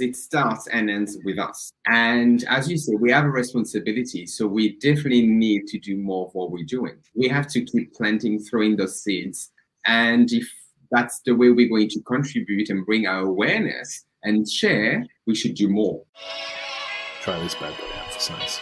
[0.00, 1.72] it starts and ends with us.
[1.86, 4.26] And as you say, we have a responsibility.
[4.26, 6.96] So we definitely need to do more of what we're doing.
[7.14, 9.50] We have to keep planting, throwing those seeds.
[9.86, 10.48] And if
[10.90, 15.54] that's the way we're going to contribute and bring our awareness and share, we should
[15.54, 16.02] do more.
[17.22, 18.60] Try this bad boy out for size.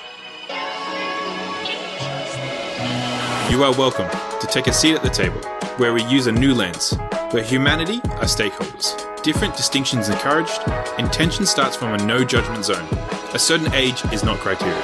[3.51, 4.11] You are welcome
[4.41, 5.41] to take a seat at the table
[5.79, 6.93] where we use a new lens,
[7.31, 9.23] where humanity are stakeholders.
[9.23, 10.61] Different distinctions encouraged,
[10.99, 12.87] intention starts from a no judgment zone.
[13.33, 14.77] A certain age is not criteria,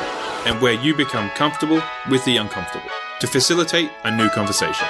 [0.47, 2.89] and where you become comfortable with the uncomfortable
[3.21, 4.89] to facilitate a new conversation.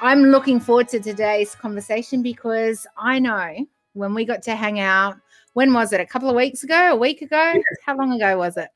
[0.00, 3.66] I'm looking forward to today's conversation because I know
[4.00, 5.16] when we got to hang out,
[5.52, 6.00] when was it?
[6.00, 6.92] A couple of weeks ago?
[6.92, 7.54] A week ago?
[7.84, 8.68] How long ago was it?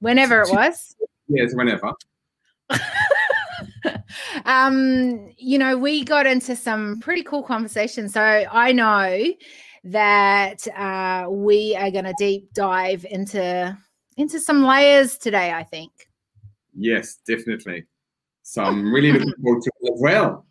[0.00, 0.96] Whenever it was.
[1.28, 1.92] Yes, whenever.
[4.44, 8.12] um, you know, we got into some pretty cool conversations.
[8.12, 9.32] So I know
[9.84, 13.76] that uh, we are going to deep dive into
[14.16, 15.52] into some layers today.
[15.52, 15.92] I think.
[16.74, 17.84] Yes, definitely.
[18.42, 20.46] So I'm really looking forward to it as well.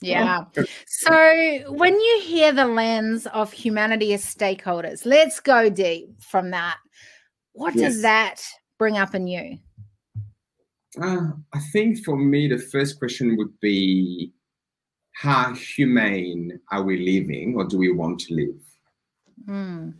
[0.00, 0.44] Yeah.
[0.86, 6.78] So when you hear the lens of humanity as stakeholders, let's go deep from that.
[7.52, 7.92] What yes.
[7.92, 8.42] does that
[8.78, 9.58] bring up in you?
[11.00, 14.32] Uh, I think for me, the first question would be
[15.12, 18.60] how humane are we living or do we want to live?
[19.46, 19.94] Mm.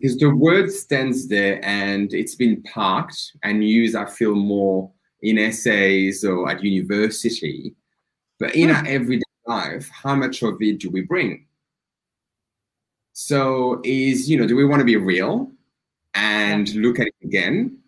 [0.00, 4.90] Because the word stands there and it's been parked and used, I feel, more
[5.22, 7.74] in essays or at university.
[8.38, 8.76] But in mm.
[8.76, 11.46] our everyday life, how much of it do we bring?
[13.12, 15.50] So is, you know, do we want to be real
[16.14, 17.78] and look at it again?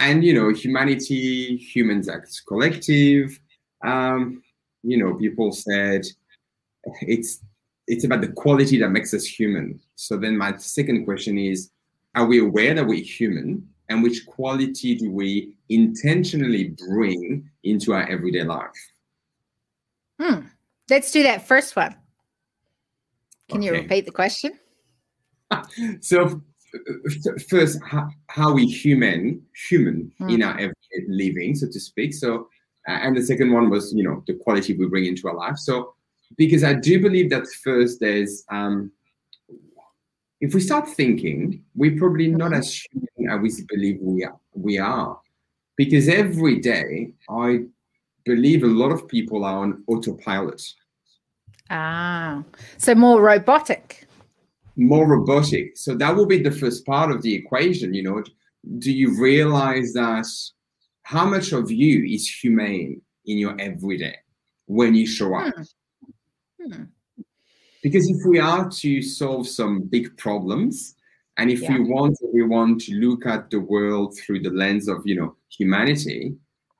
[0.00, 3.38] And, you know, humanity, humans act collective.
[3.84, 4.42] Um,
[4.82, 6.04] you know, people said
[7.02, 7.40] it's
[7.86, 9.80] it's about the quality that makes us human.
[9.94, 11.70] So then my second question is,
[12.16, 13.68] are we aware that we're human?
[13.88, 18.92] And which quality do we intentionally bring into our everyday life?
[20.20, 20.40] Hmm.
[20.88, 21.96] Let's do that first one.
[23.48, 23.66] Can okay.
[23.66, 24.58] you repeat the question?
[26.00, 26.40] so,
[27.48, 30.32] first, how, how we human, human mm.
[30.32, 32.14] in our everyday living, so to speak.
[32.14, 32.48] So,
[32.88, 35.58] uh, and the second one was, you know, the quality we bring into our life.
[35.58, 35.94] So,
[36.36, 38.90] because I do believe that first there's, um,
[40.40, 42.60] if we start thinking, we're probably not mm-hmm.
[42.60, 44.38] as human as we believe we are.
[44.54, 45.18] We are,
[45.76, 47.60] because every day I
[48.26, 50.62] believe a lot of people are on autopilot.
[51.70, 52.42] Ah,
[52.76, 54.06] so more robotic.
[54.76, 55.76] More robotic.
[55.76, 57.94] So that will be the first part of the equation.
[57.94, 58.22] You know,
[58.78, 60.26] do you realize that
[61.04, 64.16] how much of you is humane in your everyday
[64.66, 65.54] when you show up?
[66.60, 66.72] Hmm.
[66.72, 66.82] Hmm.
[67.82, 70.96] Because if we are to solve some big problems,
[71.38, 71.74] and if yeah.
[71.74, 76.34] we want everyone to look at the world through the lens of you know humanity,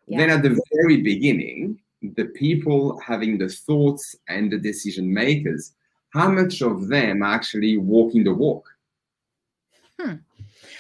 [0.06, 0.18] yeah.
[0.18, 5.72] then at the very beginning, the people having the thoughts and the decision makers,
[6.10, 8.68] how much of them are actually walking the walk?
[9.98, 10.14] Hmm.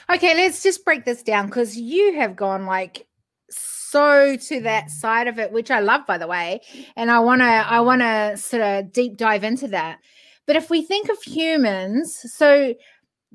[0.08, 3.06] Okay, let's just break this down because you have gone like
[3.50, 6.60] so to that side of it, which I love, by the way,
[6.96, 9.98] and I want to I want to sort of deep dive into that.
[10.46, 12.74] But if we think of humans, so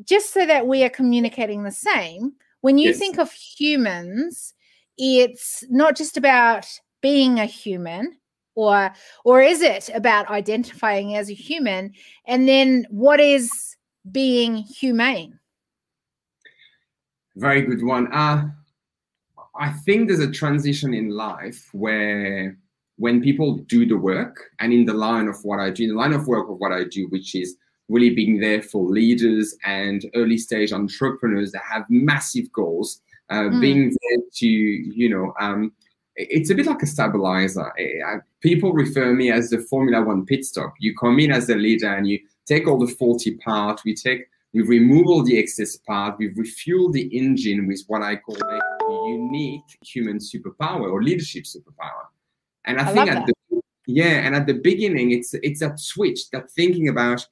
[0.03, 2.99] just so that we are communicating the same, when you yes.
[2.99, 4.53] think of humans,
[5.01, 6.67] it's not just about
[7.01, 8.17] being a human
[8.53, 8.91] or
[9.25, 11.93] or is it about identifying as a human?
[12.27, 13.49] And then what is
[14.11, 15.39] being humane?
[17.35, 18.13] Very good one.
[18.13, 18.49] Uh,
[19.55, 22.57] i think there's a transition in life where
[22.97, 25.95] when people do the work and in the line of what i do in the
[25.95, 27.57] line of work of what i do which is
[27.89, 33.61] really being there for leaders and early stage entrepreneurs that have massive goals uh, mm.
[33.61, 35.71] being there to you know um,
[36.15, 37.71] it's a bit like a stabilizer.
[38.41, 40.73] People refer me as the Formula One pit stop.
[40.79, 43.81] You come in as a leader and you take all the faulty part.
[43.85, 46.17] We take, we remove all the excess part.
[46.19, 48.59] We refuel the engine with what I call a
[49.09, 52.05] unique human superpower or leadership superpower.
[52.65, 53.33] And I, I think at that.
[53.49, 57.25] the yeah, and at the beginning, it's it's that switch, that thinking about,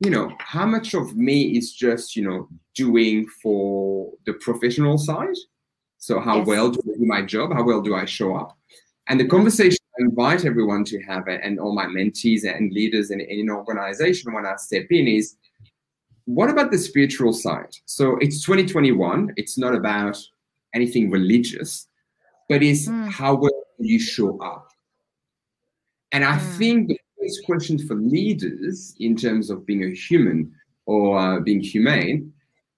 [0.00, 5.34] you know, how much of me is just you know doing for the professional side
[5.98, 6.46] so how yes.
[6.46, 7.52] well do I do my job?
[7.52, 8.56] How well do I show up?
[9.08, 13.20] And the conversation I invite everyone to have, and all my mentees and leaders in,
[13.20, 15.36] in an organization when I step in is,
[16.24, 17.74] what about the spiritual side?
[17.86, 19.32] So it's 2021.
[19.36, 20.18] It's not about
[20.74, 21.88] anything religious,
[22.48, 23.10] but it's mm.
[23.10, 24.68] how well you show up?
[26.12, 26.56] And I mm.
[26.58, 30.52] think the first question for leaders in terms of being a human
[30.86, 32.32] or uh, being humane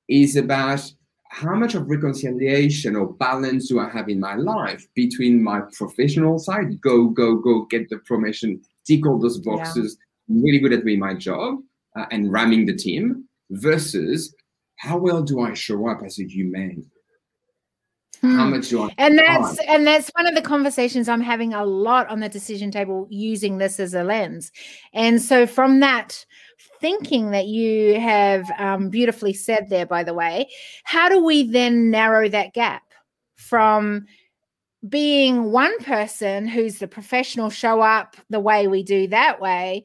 [0.08, 0.80] is about
[1.28, 6.38] how much of reconciliation or balance do I have in my life between my professional
[6.40, 10.42] side, go, go, go, get the promotion, tick all those boxes, yeah.
[10.42, 11.60] really good at doing my job
[11.96, 14.34] uh, and ramming the team, versus
[14.76, 16.90] how well do I show up as a human?
[18.20, 18.36] Hmm.
[18.36, 21.64] How much do I and that's and that's one of the conversations I'm having a
[21.64, 24.52] lot on the decision table using this as a lens.
[24.92, 26.26] And so from that
[26.80, 30.48] thinking that you have um, beautifully said there, by the way,
[30.84, 32.82] how do we then narrow that gap
[33.36, 34.06] from
[34.88, 39.84] being one person who's the professional show up the way we do that way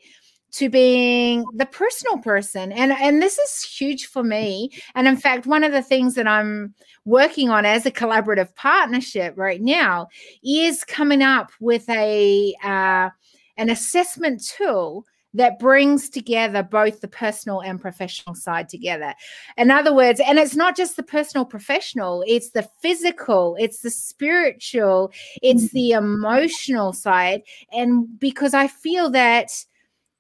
[0.55, 5.45] to being the personal person and and this is huge for me and in fact
[5.45, 6.73] one of the things that i'm
[7.03, 10.07] working on as a collaborative partnership right now
[10.43, 13.09] is coming up with a uh,
[13.57, 19.13] an assessment tool that brings together both the personal and professional side together.
[19.57, 23.91] In other words, and it's not just the personal professional, it's the physical, it's the
[23.91, 25.11] spiritual,
[25.41, 25.75] it's mm-hmm.
[25.75, 27.41] the emotional side.
[27.73, 29.51] And because I feel that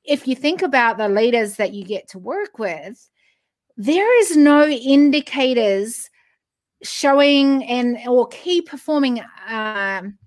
[0.07, 3.09] if you think about the leaders that you get to work with,
[3.77, 6.09] there is no indicators
[6.83, 10.17] showing and or key performing um,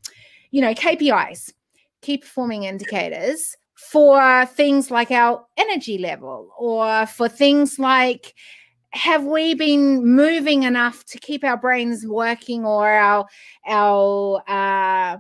[0.51, 1.53] you know kpis
[2.03, 8.35] key performing indicators for things like our energy level or for things like
[8.91, 13.27] have we been moving enough to keep our brains working or our
[13.67, 15.19] our uh,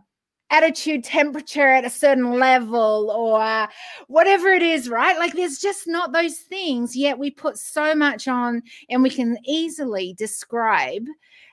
[0.51, 3.69] attitude temperature at a certain level or
[4.07, 5.19] whatever it is right?
[5.19, 6.97] Like there's just not those things.
[6.97, 11.05] Yet we put so much on and we can easily describe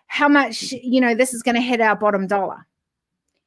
[0.08, 2.66] how much you know this is going to hit our bottom dollar.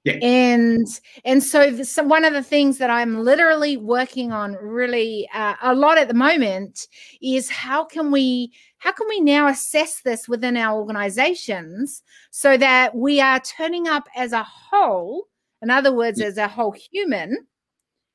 [0.04, 0.18] Yeah.
[0.22, 0.86] And
[1.24, 5.74] and so, so one of the things that I'm literally working on really uh, a
[5.74, 6.86] lot at the moment
[7.20, 12.94] is how can we how can we now assess this within our organizations so that
[12.94, 15.26] we are turning up as a whole,
[15.62, 16.26] in other words, yeah.
[16.26, 17.46] as a whole human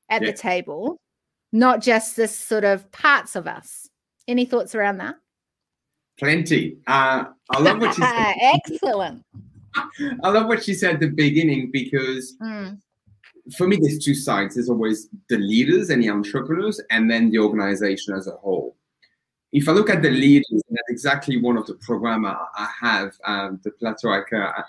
[0.08, 0.30] at yeah.
[0.30, 1.00] the table,
[1.52, 3.88] not just this sort of parts of us.
[4.26, 5.16] Any thoughts around that?
[6.18, 6.78] Plenty.
[6.86, 8.34] Uh, I love what you said.
[8.40, 9.22] Excellent.
[10.22, 12.78] I love what she said at the beginning because mm.
[13.56, 14.54] for me, there's two sides.
[14.54, 18.76] There's always the leaders and the entrepreneurs, and then the organization as a whole.
[19.52, 23.12] If I look at the leaders, that's exactly one of the program I, I have,
[23.24, 24.08] um, the Plateau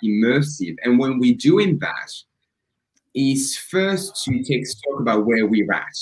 [0.04, 0.76] Immersive.
[0.84, 2.12] And when we're doing that,
[3.16, 5.98] is first to take stock about where we're at.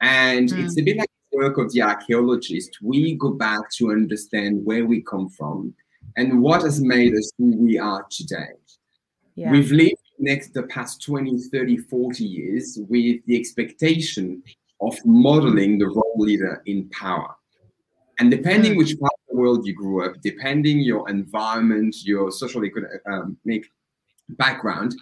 [0.00, 0.64] And mm.
[0.64, 2.78] it's a bit like the work of the archaeologist.
[2.82, 5.74] We go back to understand where we come from
[6.16, 8.52] and what has made us who we are today.
[9.34, 9.50] Yeah.
[9.50, 14.42] We've lived next the past 20, 30, 40 years with the expectation
[14.80, 17.34] of modeling the role leader in power.
[18.18, 18.78] And depending mm.
[18.78, 23.36] which part of the world you grew up, depending your environment, your social economic um,
[24.30, 24.94] background,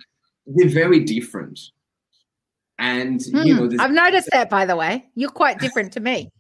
[0.55, 1.59] they're very different.
[2.79, 3.47] And mm.
[3.47, 5.07] you know, I've noticed that by the way.
[5.15, 6.31] You're quite different to me.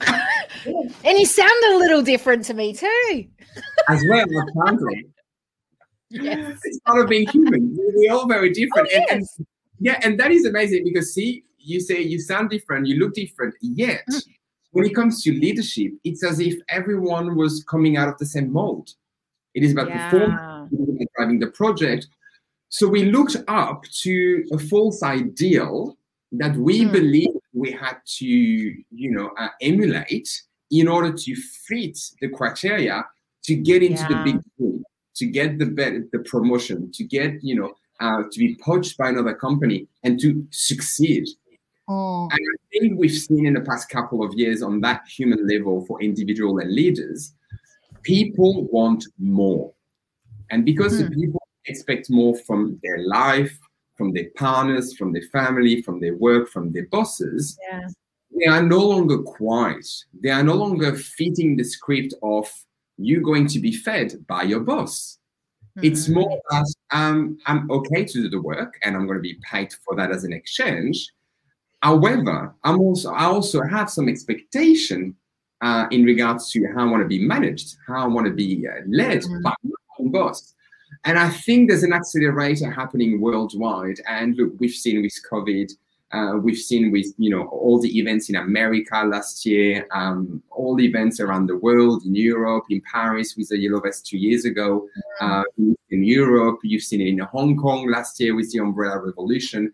[0.66, 3.26] and you sound a little different to me too.
[3.88, 5.06] As well, apparently.
[6.10, 6.58] Yes.
[6.64, 7.76] It's part of being human.
[7.94, 8.88] We're all very different.
[8.88, 9.08] Oh, yes.
[9.10, 9.46] and, and,
[9.80, 13.54] yeah, and that is amazing because see, you say you sound different, you look different,
[13.60, 14.22] yet mm.
[14.70, 18.52] when it comes to leadership, it's as if everyone was coming out of the same
[18.52, 18.90] mold.
[19.54, 20.10] It is about yeah.
[20.10, 22.06] performing, driving the project.
[22.68, 25.96] So we looked up to a false ideal
[26.32, 26.92] that we mm.
[26.92, 31.34] believe we had to, you know, uh, emulate in order to
[31.66, 33.04] fit the criteria
[33.44, 34.08] to get into yeah.
[34.08, 34.84] the big team,
[35.16, 39.34] to get the the promotion, to get, you know, uh, to be poached by another
[39.34, 41.26] company and to succeed.
[41.88, 42.28] Oh.
[42.30, 45.86] And I think we've seen in the past couple of years on that human level
[45.86, 47.32] for individual and leaders,
[48.02, 49.72] people want more.
[50.50, 51.08] And because mm-hmm.
[51.08, 51.37] the people
[51.68, 53.58] expect more from their life,
[53.98, 57.88] from their partners, from their family, from their work, from their bosses, yeah.
[58.38, 59.86] they are no longer quiet.
[60.22, 62.48] They are no longer fitting the script of
[62.96, 65.18] you going to be fed by your boss.
[65.76, 65.86] Mm-hmm.
[65.86, 69.38] It's more that um, I'm okay to do the work and I'm going to be
[69.50, 71.08] paid for that as an exchange.
[71.82, 75.14] However, I'm also I also have some expectation
[75.60, 78.66] uh, in regards to how I want to be managed, how I want to be
[78.66, 79.42] uh, led mm-hmm.
[79.42, 79.70] by my
[80.00, 80.54] own boss.
[81.04, 84.00] And I think there's an accelerator happening worldwide.
[84.08, 85.72] And look, we've seen with COVID
[86.10, 90.80] Uh, we've seen with you know all the events in America last year, um, all
[90.80, 94.88] events around the world in Europe, in Paris with the Yellow Vest two years ago,
[95.20, 96.60] uh, in, in, Europe.
[96.62, 99.70] You've seen it in Hong Kong last year with the Umbrella Revolution.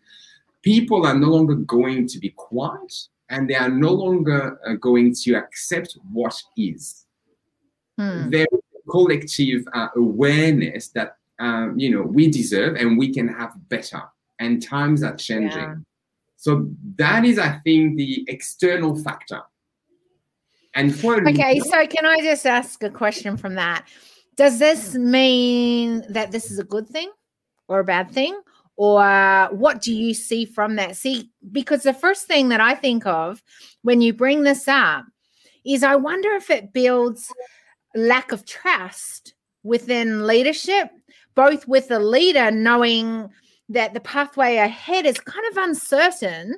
[0.63, 2.93] People are no longer going to be quiet,
[3.29, 7.07] and they are no longer uh, going to accept what is.
[7.97, 8.31] Hmm.
[8.31, 8.47] There
[8.95, 14.03] collective uh, awareness that um, you know we deserve and we can have better,
[14.39, 15.71] and times are changing.
[15.75, 15.75] Yeah
[16.45, 19.41] so that is, I think, the external factor.
[20.75, 23.87] And for okay, so can I just ask a question from that?
[24.37, 27.11] Does this mean that this is a good thing
[27.67, 28.39] or a bad thing?
[28.77, 30.97] Or what do you see from that?
[30.97, 33.43] See, because the first thing that I think of
[33.81, 35.07] when you bring this up
[35.65, 37.33] is I wonder if it builds
[37.95, 40.89] lack of trust within leadership,
[41.35, 43.29] both with the leader knowing
[43.69, 46.57] that the pathway ahead is kind of uncertain,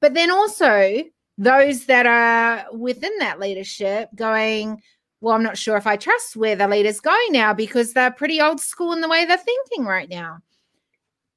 [0.00, 1.02] but then also
[1.36, 4.80] those that are within that leadership going,
[5.20, 8.40] well, I'm not sure if I trust where the leader's going now because they're pretty
[8.40, 10.38] old school in the way they're thinking right now.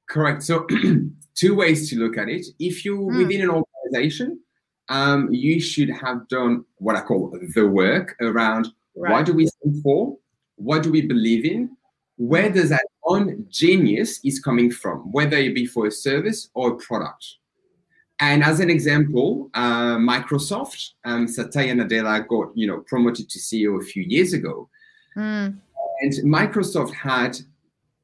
[0.08, 0.42] Correct.
[0.42, 0.66] So,
[1.34, 2.46] two ways to look at it.
[2.58, 3.18] If you're mm.
[3.18, 4.40] within an organization,
[4.88, 9.12] um, you should have done what I call the work around right.
[9.12, 10.16] what do we stand for,
[10.56, 11.76] what do we believe in,
[12.16, 16.72] where does that own genius is coming from, whether it be for a service or
[16.72, 17.24] a product.
[18.20, 23.80] And as an example, uh, Microsoft, um, Satya Nadella got you know promoted to CEO
[23.80, 24.68] a few years ago,
[25.16, 25.56] mm.
[26.02, 27.36] and Microsoft had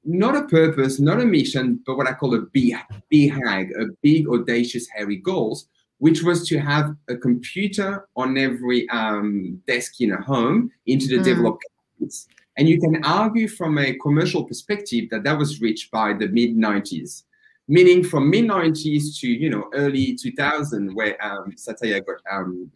[0.05, 4.89] not a purpose, not a mission, but what I call a BHAG, a big, audacious,
[4.89, 5.69] hairy goals,
[5.99, 11.19] which was to have a computer on every um, desk in a home into the
[11.19, 11.25] mm.
[11.25, 11.65] developed
[11.99, 12.29] countries.
[12.57, 16.57] And you can argue from a commercial perspective that that was reached by the mid
[16.57, 17.23] 90s,
[17.69, 22.71] meaning from mid 90s to you know early 2000, where um, Satya got um,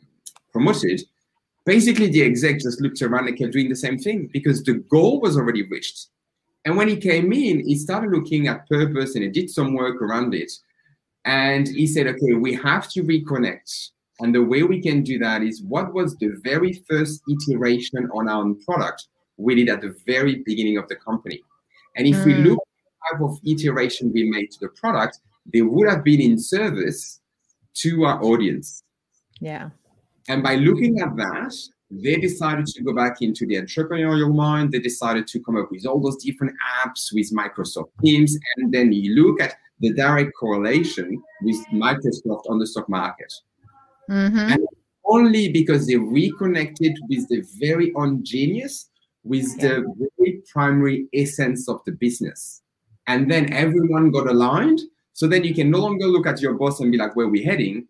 [0.53, 1.03] promoted.
[1.65, 5.21] Basically, the exec just looked around and kept doing the same thing because the goal
[5.21, 6.09] was already reached.
[6.65, 10.01] And when he came in, he started looking at purpose and he did some work
[10.01, 10.53] around it.
[11.25, 13.91] And he said, okay, we have to reconnect.
[14.21, 18.29] And the way we can do that is what was the very first iteration on
[18.29, 19.07] our product?
[19.37, 21.41] we did at the very beginning of the company.
[21.97, 22.27] And if mm.
[22.27, 25.21] we look at the type of iteration we made to the product,
[25.53, 27.21] they would have been in service
[27.75, 28.83] to our audience.
[29.41, 29.71] Yeah.
[30.29, 31.55] And by looking at that,
[31.91, 34.73] they decided to go back into the entrepreneurial mind.
[34.73, 38.39] They decided to come up with all those different apps with Microsoft Teams.
[38.57, 43.33] And then you look at the direct correlation with Microsoft on the stock market.
[44.09, 44.53] Mm-hmm.
[44.53, 44.67] And
[45.05, 48.89] only because they reconnected with the very own genius
[49.25, 49.69] with yeah.
[49.69, 52.63] the very primary essence of the business.
[53.07, 54.81] And then everyone got aligned.
[55.13, 57.43] So then you can no longer look at your boss and be like, where we
[57.43, 57.87] heading?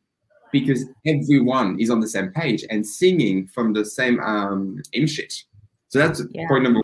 [0.50, 5.44] Because everyone is on the same page and singing from the same um, hymn sheet.
[5.88, 6.48] So that's yeah.
[6.48, 6.81] point number.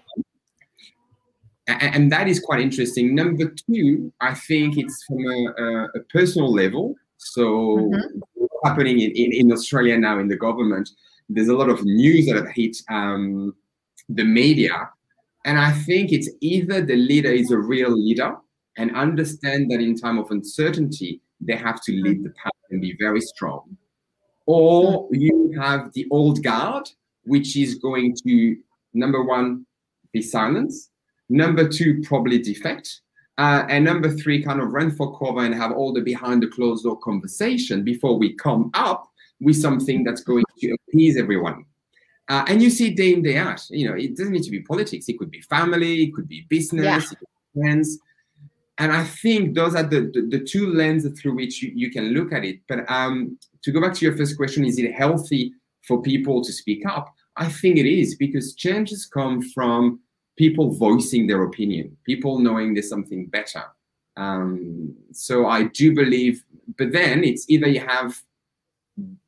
[1.69, 3.15] And, and, that is quite interesting.
[3.15, 6.95] Number two, I think it's from a, a, a personal level.
[7.19, 8.45] So mm-hmm.
[8.65, 10.89] happening in, in, in, Australia now in the government,
[11.29, 13.55] there's a lot of news that have hit um,
[14.09, 14.89] the media.
[15.45, 18.37] And I think it's either the leader is a real leader
[18.79, 22.97] and understand that in time of uncertainty, they have to lead the path and be
[22.99, 23.77] very strong.
[24.47, 26.89] Or you have the old guard,
[27.25, 28.57] which is going to,
[28.95, 29.67] number one,
[30.13, 30.91] be silence.
[31.29, 33.01] Number two, probably defect.
[33.37, 36.49] Uh, and number three, kind of run for cover and have all the behind the
[36.49, 39.09] closed door conversation before we come up
[39.41, 41.65] with something that's going to appease everyone.
[42.29, 43.65] Uh, and you see day in, day out.
[43.71, 45.09] You know, it doesn't need to be politics.
[45.09, 47.01] It could be family, it could be business, yeah.
[47.01, 47.99] could be friends.
[48.79, 52.11] And I think those are the, the, the, two lenses through which you, you can
[52.11, 52.61] look at it.
[52.69, 55.53] But um, to go back to your first question, is it healthy
[55.87, 57.13] for people to speak up?
[57.37, 60.01] I think it is because changes come from
[60.39, 63.65] people voicing their opinion, people knowing there's something better.
[64.17, 66.45] Um, so I do believe,
[66.79, 68.21] but then it's either you have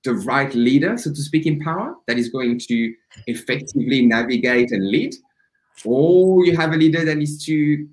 [0.04, 2.94] the right leader, so to speak, in power that is going to
[3.26, 5.14] effectively navigate and lead,
[5.84, 7.86] or you have a leader that needs to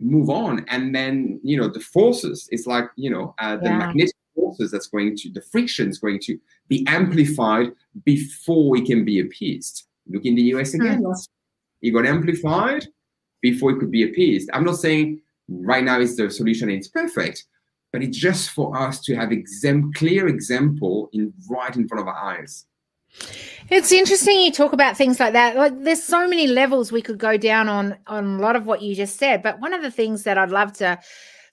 [0.00, 0.64] move on.
[0.68, 3.78] And then, you know, the forces, it's like, you know, uh, the yeah.
[3.78, 7.68] magnetic forces that's going to, the friction is going to be amplified
[8.04, 9.86] before it can be appeased.
[10.08, 11.26] Look in the US again, mm.
[11.82, 12.86] It got amplified
[13.42, 14.50] before it could be appeased.
[14.52, 17.44] I'm not saying right now is the solution and it's perfect,
[17.92, 22.08] but it's just for us to have exam- clear example in right in front of
[22.08, 22.66] our eyes.
[23.70, 25.56] It's interesting you talk about things like that.
[25.56, 28.82] Like there's so many levels we could go down on on a lot of what
[28.82, 30.98] you just said, but one of the things that I'd love to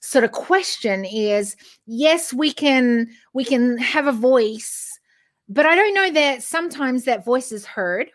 [0.04, 4.98] sort of question is yes we can we can have a voice
[5.48, 8.10] but i don't know that sometimes that voice is heard.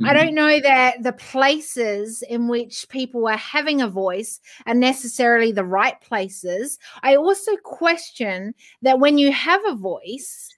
[0.00, 0.16] I mm-hmm.
[0.16, 5.64] don't know that the places in which people are having a voice are necessarily the
[5.64, 6.78] right places.
[7.02, 10.48] I also question that when you have a voice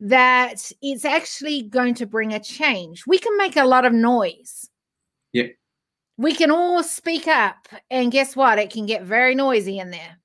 [0.00, 3.06] that it's actually going to bring a change.
[3.06, 4.68] We can make a lot of noise.
[5.32, 5.48] Yeah.
[6.16, 8.58] We can all speak up and guess what?
[8.58, 10.18] It can get very noisy in there.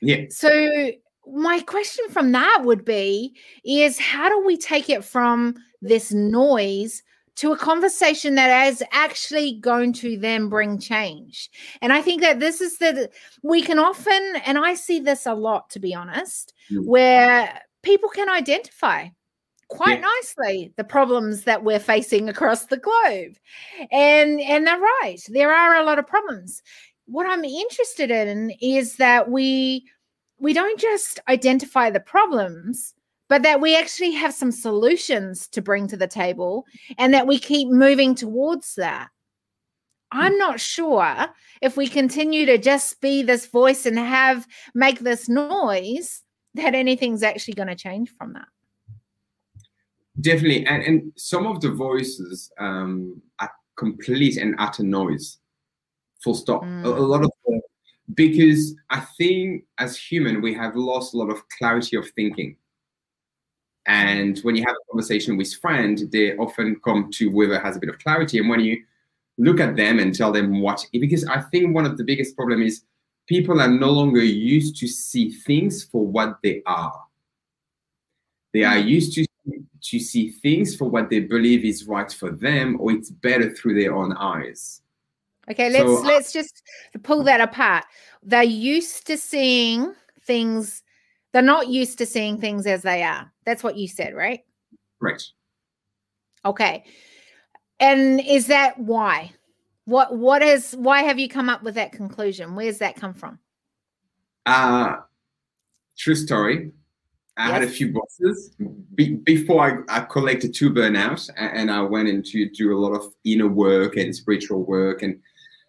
[0.00, 0.24] Yeah.
[0.30, 0.90] So
[1.26, 7.02] my question from that would be is how do we take it from this noise
[7.36, 12.40] to a conversation that is actually going to then bring change and i think that
[12.40, 13.08] this is the
[13.42, 16.84] we can often and i see this a lot to be honest mm.
[16.84, 19.06] where people can identify
[19.68, 20.06] quite yeah.
[20.20, 23.34] nicely the problems that we're facing across the globe
[23.90, 26.62] and and they're right there are a lot of problems
[27.06, 29.84] what i'm interested in is that we
[30.38, 32.94] we don't just identify the problems
[33.28, 36.66] but that we actually have some solutions to bring to the table
[36.98, 39.08] and that we keep moving towards that.
[40.10, 41.26] I'm not sure
[41.62, 46.22] if we continue to just be this voice and have make this noise
[46.54, 48.48] that anything's actually going to change from that.
[50.20, 55.38] Definitely and, and some of the voices um, are complete and utter noise
[56.22, 56.62] full stop.
[56.62, 56.84] Mm.
[56.84, 57.30] a, a, lot of
[58.14, 62.56] because i think as human we have lost a lot of clarity of thinking
[63.86, 67.80] and when you have a conversation with friend they often come to whoever has a
[67.80, 68.38] bit of clarity.
[68.38, 68.82] And when you
[69.38, 72.60] look at them and tell them what because i think one of the biggest problem
[72.62, 72.82] is
[73.26, 77.04] people are no longer used to see things for what they are.
[78.52, 78.86] They are mm.
[78.86, 79.26] used to
[79.84, 83.80] to see things for what they believe is right for them or it's better through
[83.80, 84.80] their own eyes.
[85.50, 86.62] Okay let's so, let's just
[87.02, 87.84] pull that apart.
[88.22, 90.84] They're used to seeing things
[91.32, 93.32] they're not used to seeing things as they are.
[93.44, 94.40] That's what you said right?
[95.00, 95.22] Right
[96.44, 96.84] okay.
[97.80, 99.32] And is that why?
[99.84, 102.54] What what is why have you come up with that conclusion?
[102.54, 103.38] Where's that come from?
[104.46, 104.96] Uh
[105.98, 106.72] true story.
[107.36, 107.52] I yes.
[107.52, 108.54] had a few bosses.
[108.94, 113.14] Be- before I, I, collected two burnout, and I went into do a lot of
[113.24, 115.18] inner work and spiritual work and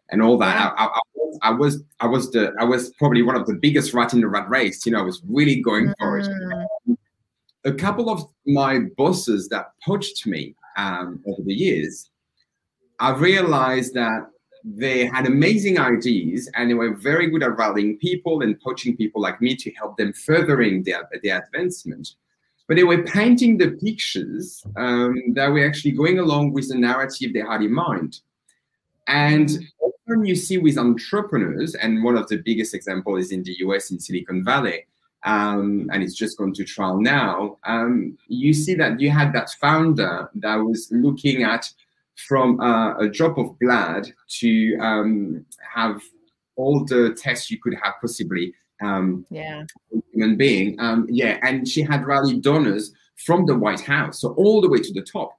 [0.09, 0.73] and all that.
[0.77, 0.99] I, I,
[1.41, 4.27] I, was I was the I was probably one of the biggest rat in the
[4.27, 4.85] rat race.
[4.85, 5.93] You know, I was really going mm.
[5.99, 6.27] for it.
[6.87, 6.97] Mm.
[7.65, 12.09] A couple of my bosses that poached me um, over the years,
[12.99, 14.27] I realized that
[14.63, 19.21] they had amazing ideas and they were very good at rallying people and poaching people
[19.21, 22.15] like me to help them furthering their, their advancement.
[22.67, 27.33] But they were painting the pictures um, that were actually going along with the narrative
[27.33, 28.21] they had in mind.
[29.07, 29.49] And
[29.81, 33.91] often you see with entrepreneurs, and one of the biggest examples is in the US
[33.91, 34.85] in Silicon Valley,
[35.23, 37.57] um, and it's just gone to trial now.
[37.65, 41.71] Um, you see that you had that founder that was looking at
[42.27, 46.01] from uh, a drop of blood to um, have
[46.55, 48.53] all the tests you could have possibly.
[48.81, 49.63] Um, yeah.
[50.11, 50.79] Human being.
[50.79, 51.39] Um, yeah.
[51.41, 55.01] And she had rallied donors from the White House, so all the way to the
[55.01, 55.37] top.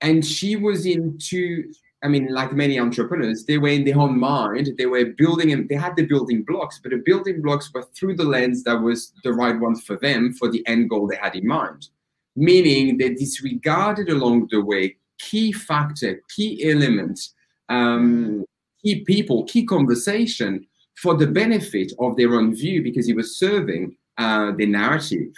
[0.00, 1.72] And she was into,
[2.02, 4.70] I mean, like many entrepreneurs, they were in their own mind.
[4.76, 8.16] They were building and they had the building blocks, but the building blocks were through
[8.16, 11.36] the lens that was the right one for them for the end goal they had
[11.36, 11.88] in mind.
[12.34, 17.20] Meaning they disregarded along the way key factor, key element,
[17.68, 18.44] um,
[18.82, 23.96] key people, key conversation for the benefit of their own view because he was serving
[24.18, 25.32] uh, the narrative.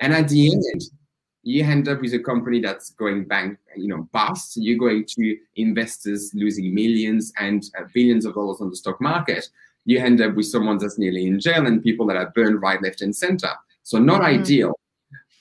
[0.00, 0.82] And at the end,
[1.44, 4.56] you end up with a company that's going bank, you know, bust.
[4.56, 9.48] You're going to investors losing millions and uh, billions of dollars on the stock market.
[9.84, 12.82] You end up with someone that's nearly in jail and people that are burned right,
[12.82, 13.50] left, and center.
[13.82, 14.40] So not mm-hmm.
[14.40, 14.72] ideal.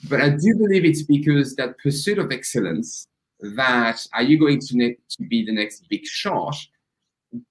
[0.10, 3.08] But I do believe it's because that pursuit of excellence
[3.40, 6.56] that are you going to, ne- to be the next big shot?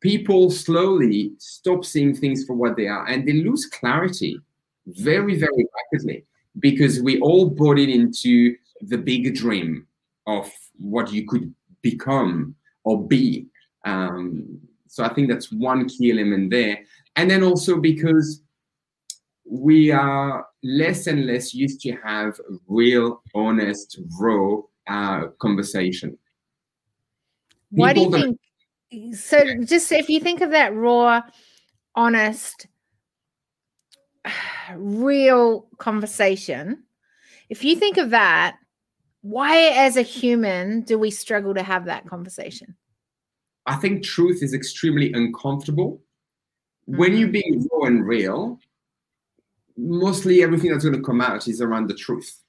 [0.01, 4.39] People slowly stop seeing things for what they are and they lose clarity
[4.87, 6.27] very, very rapidly
[6.59, 9.87] because we all bought it into the big dream
[10.27, 13.47] of what you could become or be.
[13.85, 16.81] Um, so I think that's one key element there.
[17.17, 18.43] And then also because
[19.45, 26.17] we are less and less used to have real, honest, raw uh, conversation.
[27.71, 29.17] Why do you think?
[29.17, 31.23] So, just if you think of that raw,
[31.95, 32.67] honest,
[34.77, 36.85] real conversation,
[37.49, 38.57] if you think of that,
[39.23, 42.77] why, as a human, do we struggle to have that conversation?
[43.67, 46.03] I think truth is extremely uncomfortable
[46.87, 47.33] when you're Mhm.
[47.33, 48.59] being raw and real,
[49.77, 52.43] mostly everything that's going to come out is around the truth.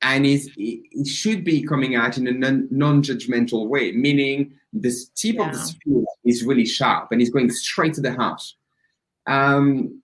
[0.00, 5.38] And it, it should be coming out in a non, non-judgmental way, meaning this tip
[5.38, 8.42] of the spear is really sharp and it's going straight to the heart.
[9.26, 10.02] Um,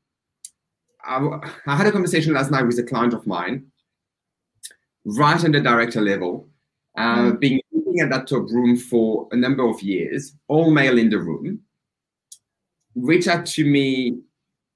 [1.09, 3.67] I, I had a conversation last night with a client of mine,
[5.05, 6.49] right on the director level,
[6.97, 7.41] uh, Mm.
[7.41, 11.19] being looking at that top room for a number of years, all male in the
[11.19, 11.61] room,
[12.95, 14.19] reached out to me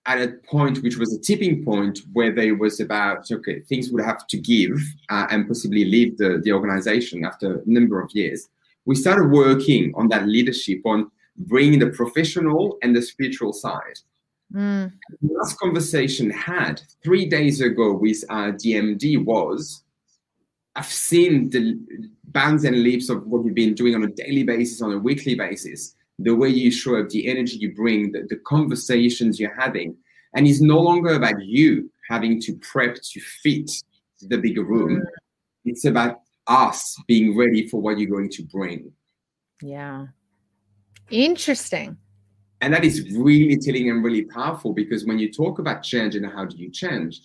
[0.07, 4.05] at a point which was a tipping point where there was about okay things would
[4.05, 4.77] have to give
[5.11, 8.49] uh, and possibly leave the, the organization after a number of years
[8.85, 13.99] we started working on that leadership on bringing the professional and the spiritual side
[14.55, 14.93] Mm.
[15.23, 19.83] the last conversation had three days ago with our DMD was
[20.75, 21.79] I've seen the
[22.25, 25.35] bounds and leaps of what you've been doing on a daily basis, on a weekly
[25.35, 29.97] basis, the way you show up, the energy you bring, the, the conversations you're having.
[30.35, 33.71] And it's no longer about you having to prep to fit
[34.23, 35.03] the bigger room.
[35.65, 38.93] It's about us being ready for what you're going to bring.
[39.61, 40.07] Yeah.
[41.11, 41.99] Interesting.
[42.63, 46.25] And that is really telling and really powerful because when you talk about change and
[46.25, 47.21] how do you change,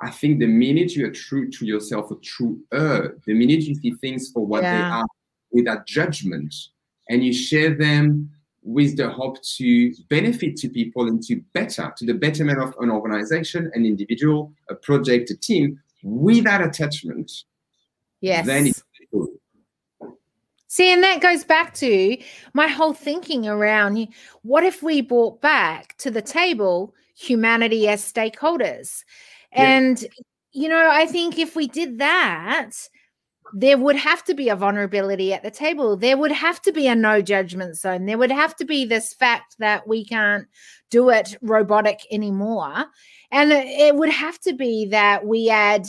[0.00, 3.74] I think the minute you are true to yourself, a true er, the minute you
[3.74, 5.00] see things for what they Yeah.
[5.00, 5.06] are
[5.52, 6.54] without judgment,
[7.10, 8.30] and you share them
[8.62, 12.90] with the hope to benefit to people and to better, to the betterment of an
[12.90, 17.30] organization, an individual, a project, a team, without attachment,
[18.22, 18.46] Yes.
[18.46, 19.28] then it's good.
[20.68, 22.16] See, and that goes back to
[22.52, 24.08] my whole thinking around
[24.42, 29.02] what if we brought back to the table humanity as stakeholders?
[29.52, 29.78] Yeah.
[29.78, 30.06] And,
[30.52, 32.72] you know, I think if we did that,
[33.54, 35.96] there would have to be a vulnerability at the table.
[35.96, 38.04] There would have to be a no judgment zone.
[38.04, 40.46] There would have to be this fact that we can't
[40.90, 42.84] do it robotic anymore.
[43.30, 45.86] And it- it would have to be that we add,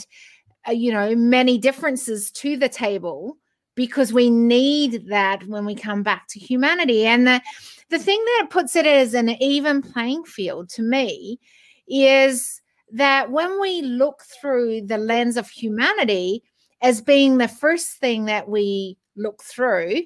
[0.66, 3.36] uh, you know, many differences to the table
[3.80, 7.06] because we need that when we come back to humanity.
[7.06, 7.40] And the,
[7.88, 11.40] the thing that puts it as an even playing field to me
[11.88, 12.60] is
[12.92, 16.42] that when we look through the lens of humanity
[16.82, 20.02] as being the first thing that we look through,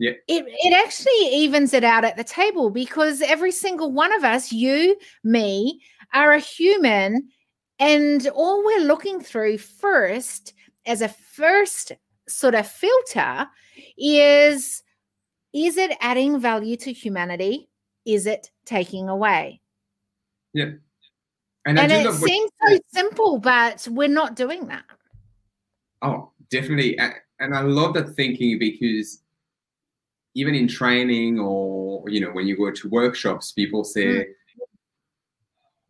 [0.00, 0.14] Yeah.
[0.26, 4.50] it, it actually evens it out at the table because every single one of us,
[4.50, 5.80] you, me,
[6.12, 7.28] are a human.
[7.78, 10.54] And all we're looking through first
[10.86, 11.92] as a first
[12.28, 13.46] sort of filter
[13.96, 14.82] is
[15.52, 17.68] is it adding value to humanity?
[18.04, 19.60] Is it taking away?
[20.54, 24.84] And, And, it seems so simple, but we're not doing that.
[26.02, 26.98] Oh, definitely.
[27.40, 29.22] And I love that thinking because
[30.34, 34.24] even in training or, you know, when you go to workshops, people say, mm.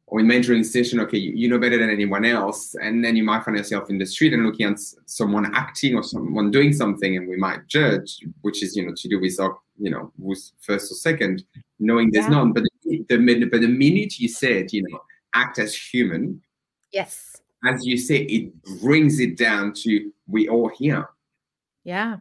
[0.09, 2.77] Or in mentoring session, okay, you, you know better than anyone else.
[2.81, 6.03] And then you might find yourself in the street and looking at someone acting or
[6.05, 9.59] someone doing something and we might judge, which is, you know, to do with, our,
[9.81, 11.42] you know, who's first or second,
[11.81, 12.31] knowing there's Yeah.
[12.31, 12.53] none.
[12.53, 15.01] But the, the, but the minute you said, you know,
[15.35, 16.40] act as human,
[16.92, 17.42] Yes.
[17.64, 21.09] as you say, it brings it down to we all here.
[21.83, 22.19] Yeah.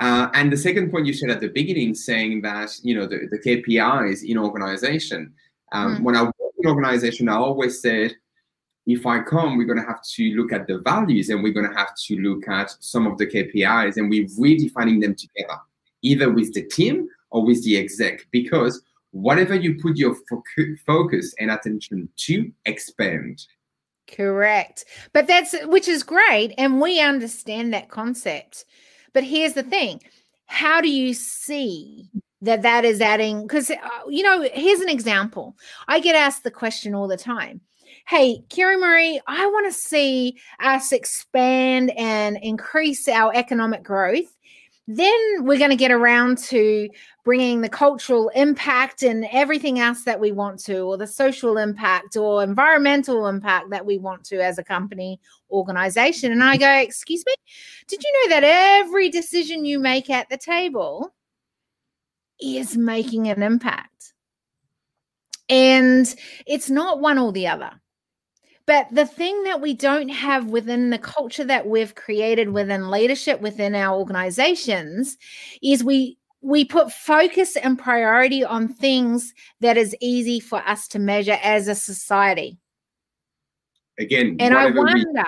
[0.00, 3.28] Uh, and the second point you said at the beginning, saying that you know the,
[3.30, 5.32] the KPIs in organization.
[5.72, 6.02] Um, Mm.
[6.02, 6.30] When I
[6.62, 8.14] in organization, I always said,
[8.86, 11.68] if I come, we're going to have to look at the values and we're going
[11.68, 15.60] to have to look at some of the KPIs, and we're redefining them together,
[16.02, 21.34] either with the team or with the exec, because whatever you put your focu- focus
[21.38, 23.46] and attention to, expand.
[24.08, 24.84] Correct.
[25.12, 26.54] But that's which is great.
[26.58, 28.64] And we understand that concept.
[29.12, 30.02] But here's the thing
[30.46, 32.10] how do you see
[32.42, 33.42] that that is adding?
[33.42, 33.76] Because, uh,
[34.08, 35.56] you know, here's an example.
[35.88, 37.60] I get asked the question all the time
[38.06, 44.36] Hey, Kiri-Maree, I want to see us expand and increase our economic growth.
[44.88, 46.88] Then we're going to get around to
[47.24, 52.16] bringing the cultural impact and everything else that we want to, or the social impact
[52.16, 55.20] or environmental impact that we want to as a company
[55.52, 56.32] organization.
[56.32, 57.34] And I go, Excuse me,
[57.86, 61.14] did you know that every decision you make at the table
[62.42, 64.12] is making an impact?
[65.48, 66.12] And
[66.46, 67.70] it's not one or the other.
[68.66, 73.40] But the thing that we don't have within the culture that we've created within leadership
[73.40, 75.16] within our organizations
[75.62, 80.98] is we we put focus and priority on things that is easy for us to
[80.98, 82.58] measure as a society.
[83.98, 85.24] Again, And I wonder,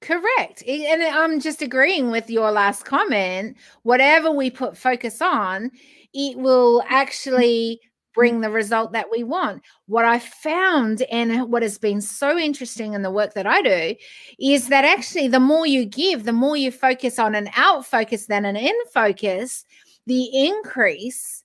[0.00, 0.62] correct.
[0.66, 3.56] And uh, I'm just agreeing with your last comment.
[3.82, 5.70] Whatever we put focus on,
[6.12, 7.80] it will actually
[8.16, 9.62] bring the result that we want.
[9.86, 13.94] What I found and what has been so interesting in the work that I do
[14.40, 18.26] is that actually the more you give, the more you focus on an out focus
[18.26, 19.64] than an in focus,
[20.06, 21.44] the increase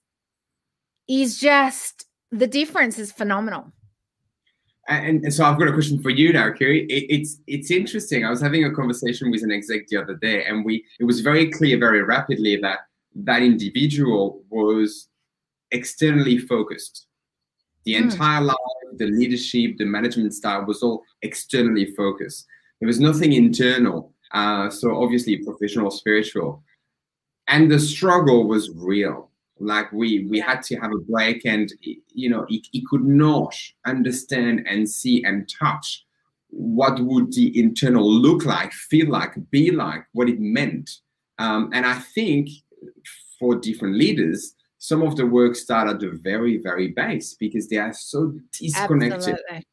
[1.08, 3.70] is just the difference is phenomenal.
[4.92, 6.84] And, and, so I've got a question for you now, Kiri.
[6.86, 8.24] It, it's it's interesting.
[8.24, 11.20] I was having a conversation with an exec the other day, and we it was
[11.20, 12.80] very clear very rapidly that
[13.14, 15.08] that individual was
[15.70, 17.06] externally focused.
[17.84, 18.02] The mm.
[18.02, 18.56] entire life,
[18.96, 22.46] the leadership, the management style was all externally focused.
[22.80, 24.12] There was nothing internal.
[24.32, 26.62] Uh, so obviously professional, spiritual,
[27.48, 29.31] and the struggle was real
[29.62, 33.54] like we we had to have a break and you know he, he could not
[33.86, 36.04] understand and see and touch
[36.50, 40.90] what would the internal look like feel like be like what it meant
[41.38, 42.48] um, and i think
[43.38, 47.78] for different leaders some of the work start at the very very base because they
[47.78, 49.66] are so disconnected Absolutely.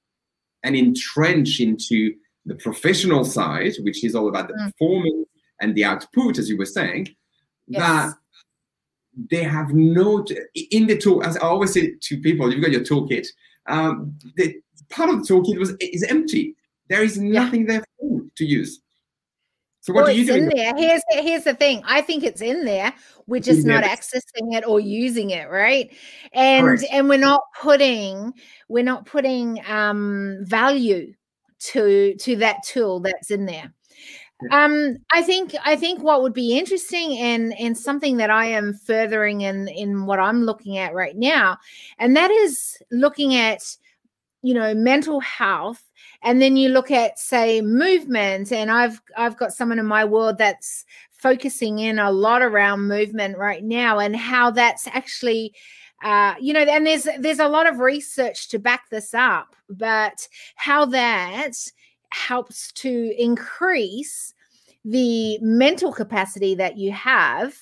[0.63, 2.13] and entrenched into
[2.45, 4.65] the professional side which is all about the mm.
[4.65, 5.27] performance
[5.61, 7.07] and the output as you were saying
[7.67, 7.81] yes.
[7.81, 8.13] that
[9.29, 10.25] they have no
[10.71, 11.23] in the tool.
[11.23, 13.27] As I always say to people, you've got your toolkit.
[13.67, 14.55] Um, the
[14.89, 16.55] part of the toolkit was is empty.
[16.89, 17.67] There is nothing yeah.
[17.67, 18.81] there for to use.
[19.81, 20.35] So what well, do you do?
[20.35, 20.73] In there.
[20.75, 21.81] Here's the, here's the thing.
[21.85, 22.93] I think it's in there.
[23.27, 25.95] We're just not accessing it or using it, right?
[26.33, 26.85] And Correct.
[26.91, 28.33] and we're not putting
[28.67, 31.13] we're not putting um, value
[31.59, 33.73] to to that tool that's in there.
[34.51, 38.73] Um, I think I think what would be interesting and and something that I am
[38.73, 41.57] furthering in in what I'm looking at right now,
[41.97, 43.75] and that is looking at
[44.41, 45.83] you know mental health
[46.23, 50.37] and then you look at say movement and i've i've got someone in my world
[50.37, 55.53] that's focusing in a lot around movement right now and how that's actually
[56.03, 60.27] uh, you know and there's there's a lot of research to back this up but
[60.55, 61.53] how that
[62.11, 64.33] helps to increase
[64.85, 67.53] the mental capacity that you have,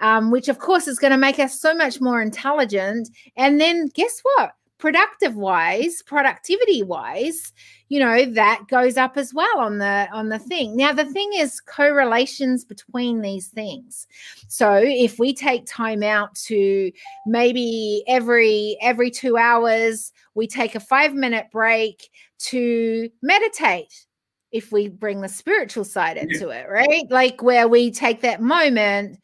[0.00, 3.08] um, which of course is going to make us so much more intelligent.
[3.36, 4.52] And then guess what?
[4.78, 7.54] Productive wise, productivity wise,
[7.88, 10.76] you know that goes up as well on the on the thing.
[10.76, 14.06] Now the thing is correlations between these things.
[14.48, 16.90] So if we take time out to
[17.26, 24.06] maybe every every 2 hours we take a 5 minute break to meditate
[24.52, 26.60] if we bring the spiritual side into yeah.
[26.60, 27.04] it, right?
[27.10, 29.18] Like where we take that moment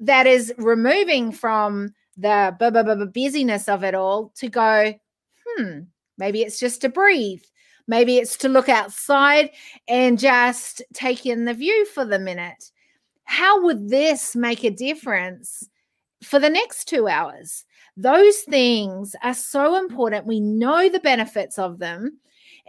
[0.00, 4.94] that is removing from the bu- bu- bu- busyness of it all to go,
[5.46, 5.80] hmm,
[6.18, 7.42] maybe it's just to breathe.
[7.86, 9.50] Maybe it's to look outside
[9.88, 12.70] and just take in the view for the minute.
[13.24, 15.68] How would this make a difference
[16.22, 17.64] for the next two hours?
[17.96, 20.26] Those things are so important.
[20.26, 22.18] We know the benefits of them.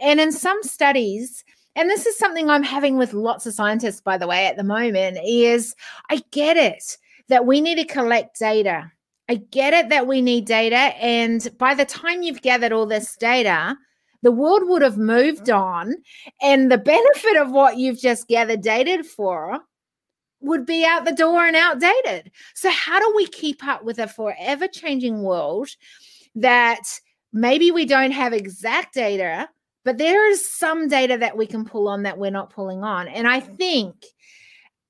[0.00, 1.44] And in some studies,
[1.76, 4.64] and this is something I'm having with lots of scientists, by the way, at the
[4.64, 5.74] moment, is
[6.10, 6.96] I get it
[7.28, 8.90] that we need to collect data.
[9.28, 10.76] I get it that we need data.
[10.76, 13.76] And by the time you've gathered all this data,
[14.22, 15.62] the world would have moved mm-hmm.
[15.62, 15.94] on.
[16.42, 19.60] And the benefit of what you've just gathered data for
[20.40, 22.32] would be out the door and outdated.
[22.54, 25.68] So, how do we keep up with a forever changing world
[26.34, 26.82] that
[27.32, 29.48] maybe we don't have exact data,
[29.84, 33.08] but there is some data that we can pull on that we're not pulling on.
[33.08, 33.94] And I think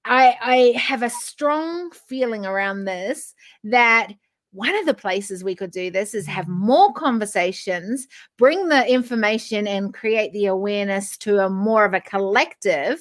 [0.04, 4.12] I, I have a strong feeling around this that
[4.52, 9.68] one of the places we could do this is have more conversations, bring the information
[9.68, 12.98] and create the awareness to a more of a collective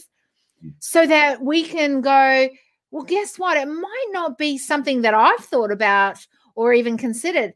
[0.63, 0.73] mm.
[0.80, 2.49] so that we can go,
[2.91, 3.58] well, guess what?
[3.58, 7.54] It might not be something that I've thought about or even considered.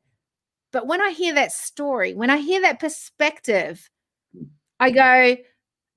[0.71, 3.89] But when I hear that story, when I hear that perspective,
[4.83, 5.37] I go,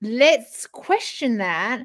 [0.01, 1.85] let's question that.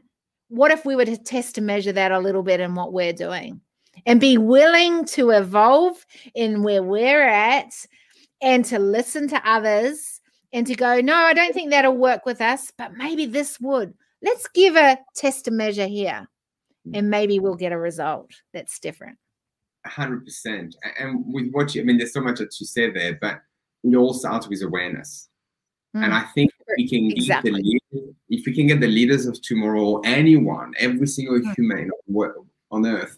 [0.49, 3.11] What if we were to test and measure that a little bit in what we're
[3.11, 3.59] doing
[4.05, 7.73] and be willing to evolve in where we're at
[8.39, 10.21] and to listen to others
[10.53, 13.95] and to go, no, I don't think that'll work with us, but maybe this would.
[14.21, 16.29] Let's give a test and measure here
[16.87, 16.97] mm.
[16.97, 19.17] and maybe we'll get a result that's different.
[19.87, 20.75] 100%.
[20.99, 23.41] And with what you, I mean, there's so much that you said there, but
[23.83, 25.29] it all starts with awareness.
[25.95, 26.05] Mm.
[26.05, 27.51] And I think we can exactly.
[27.51, 31.55] get the leaders, if we can get the leaders of tomorrow, anyone, every single mm.
[31.55, 31.89] human
[32.71, 33.17] on earth,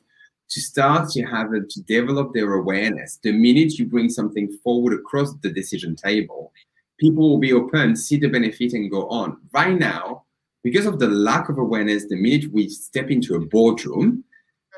[0.50, 3.20] to start to have it, to develop their awareness.
[3.24, 6.52] The minute you bring something forward across the decision table,
[7.00, 9.38] people will be open, see the benefit, and go on.
[9.54, 10.24] Right now,
[10.64, 14.24] because of the lack of awareness, the minute we step into a boardroom,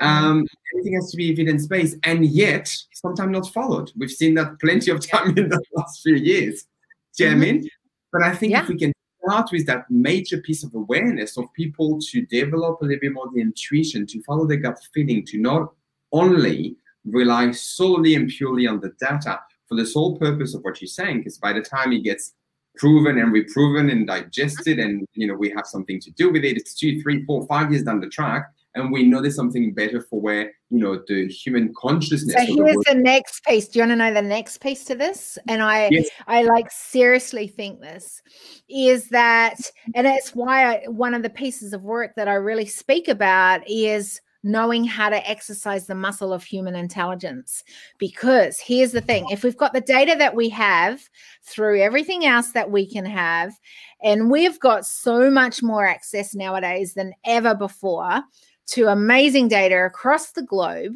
[0.00, 3.92] Um, everything has to be evidence based, and yet sometimes not followed.
[3.96, 6.66] We've seen that plenty of time in the last few years.
[7.16, 7.68] Do you know what I mean?
[8.12, 8.62] But I think Yeah.
[8.62, 8.92] if we can
[9.22, 13.28] start with that major piece of awareness of people to develop a little bit more
[13.34, 15.74] the intuition, to follow the gut feeling, to not
[16.12, 20.88] only rely solely and purely on the data for the sole purpose of what you're
[20.88, 22.34] saying, because by the time it gets
[22.76, 24.88] proven and reproven and digested mm-hmm.
[24.88, 27.70] and you know we have something to do with it it's two three four five
[27.72, 31.26] years down the track and we know there's something better for where you know the
[31.28, 33.68] human consciousness So of the here's the next piece.
[33.68, 35.38] Do you want to know the next piece to this?
[35.48, 36.08] And I, Yes.
[36.26, 38.22] I like seriously think this
[38.68, 39.58] is that,
[39.94, 43.68] and it's why I, one of the pieces of work that I really speak about
[43.68, 47.64] is knowing how to exercise the muscle of human intelligence.
[47.98, 51.00] Because here's the thing: if we've got the data that we have
[51.42, 53.52] through everything else that we can have,
[54.02, 58.22] and we've got so much more access nowadays than ever before
[58.68, 60.92] to amazing data across the globe.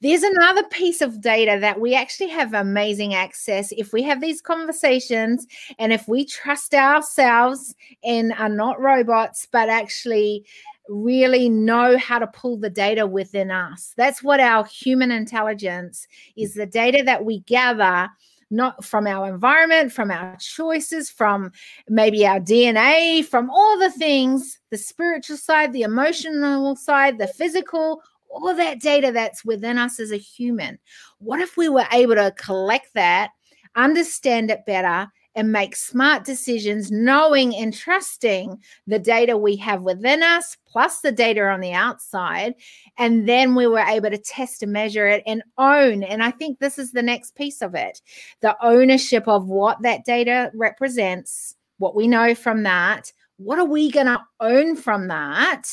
[0.00, 4.40] There's another piece of data that we actually have amazing access if we have these
[4.40, 5.46] conversations
[5.78, 10.46] and if we trust ourselves and are not robots but actually
[10.88, 13.92] really know how to pull the data within us.
[13.98, 16.06] That's what our human intelligence
[16.38, 18.08] is the data that we gather
[18.50, 21.50] not from our environment from our choices from
[21.88, 28.00] maybe our dna from all the things the spiritual side the emotional side the physical
[28.36, 30.78] all that data that's within us as a human.
[31.18, 33.30] What if we were able to collect that,
[33.74, 40.22] understand it better, and make smart decisions, knowing and trusting the data we have within
[40.22, 42.54] us, plus the data on the outside.
[42.96, 46.02] And then we were able to test and measure it and own.
[46.02, 48.00] And I think this is the next piece of it
[48.40, 53.12] the ownership of what that data represents, what we know from that.
[53.36, 55.64] What are we going to own from that?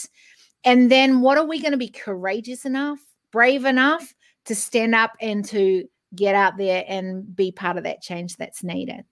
[0.65, 2.99] And then what are we going to be courageous enough,
[3.31, 4.13] brave enough
[4.45, 8.63] to stand up and to get out there and be part of that change that's
[8.63, 9.05] needed?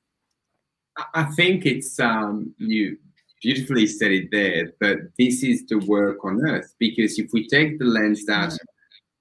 [1.14, 2.98] I- think it's um, you
[3.42, 7.80] beautifully said it there that this is the work on earth because if we take
[7.80, 8.54] the lens that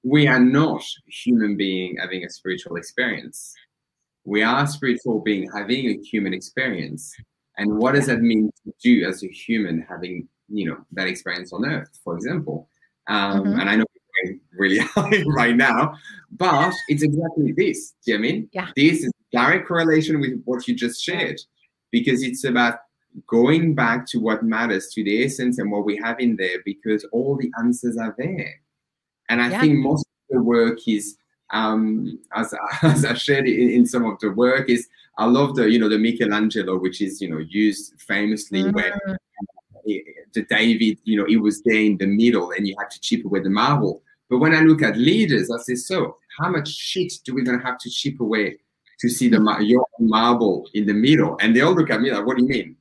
[0.03, 3.55] we are not human being having a spiritual experience
[4.25, 7.15] we are spiritual being having a human experience
[7.57, 11.53] and what does that mean to do as a human having you know that experience
[11.55, 12.69] on earth for example
[13.09, 13.61] um, Mhm.
[13.61, 13.85] and i know
[14.25, 15.95] we're really high right now
[16.33, 18.69] but it's exactly this do you know i mean Yeah.
[18.77, 21.41] this is direct correlation with what you just shared
[21.90, 22.81] because it's about
[23.26, 27.05] going back to what matters to the essence and what we have in there because
[27.12, 28.55] all the answers are there.
[29.29, 29.61] And i Yeah.
[29.61, 31.16] think most of the work is
[31.53, 35.68] um as, as i shared in, in some of the work is i love the
[35.68, 39.16] you know the michelangelo which is you know used famously where Mm,
[39.88, 39.98] eh,
[40.35, 43.24] the david you know it was there in the middle and you had to chip
[43.24, 44.03] away the marble.
[44.29, 47.62] But when i look at leaders i say so how much shit do we gonna
[47.62, 48.59] have to chip away
[49.01, 51.37] to see the your marble in the middle.
[51.41, 52.77] And they all look at me like what do you mean?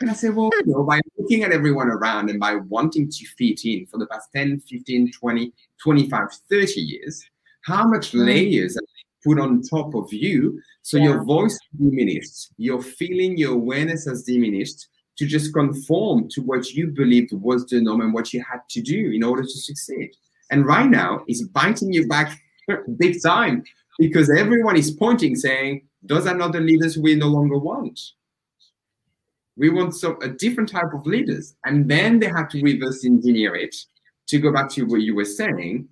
[0.00, 3.24] And i say well you know by looking at everyone around and by wanting to
[3.38, 7.24] fit in for the past 10 15 20 25 30 years
[7.62, 8.26] how much Mm.
[8.26, 8.82] layers are
[9.24, 10.60] put on top of you?
[10.82, 11.04] So Yeah.
[11.04, 14.80] your voice diminished your feeling your awareness has diminished
[15.18, 18.80] to just conform to what you believed was the norm and what you had to
[18.82, 20.10] do in order to succeed.
[20.50, 22.28] And right now it's biting you back
[22.98, 23.62] big time
[23.98, 27.98] because everyone is pointing saying those are not the leaders we no longer want
[29.56, 33.54] we want so a different type of leaders and then they have to reverse engineer
[33.54, 33.74] it
[34.26, 35.88] to go back to what you were saying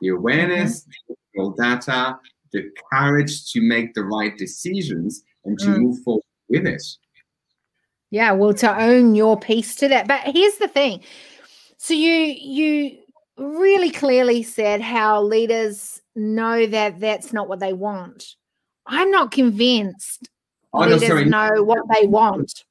[0.00, 0.86] the awareness
[1.34, 2.16] the data
[2.52, 5.80] the courage to make the right decisions and to Mm.
[5.80, 6.82] move forward with it
[8.12, 10.08] Yeah, well, to own your piece to that.
[10.08, 11.00] But here's the thing.
[11.78, 12.98] So you you
[13.38, 18.36] really clearly said how leaders know that that's not what they want.
[18.86, 20.28] I'm not convinced
[20.72, 22.64] oh no leaders sorry know what they want.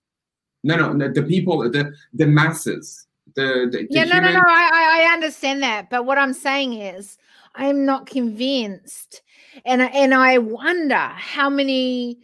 [0.63, 4.39] no no no the people the the masses the, the, the yeah, no, no, no.
[4.39, 7.17] I, I I understand that, but what I'm saying is,
[7.56, 9.21] I'm not convinced,
[9.65, 12.19] and and I wonder how many,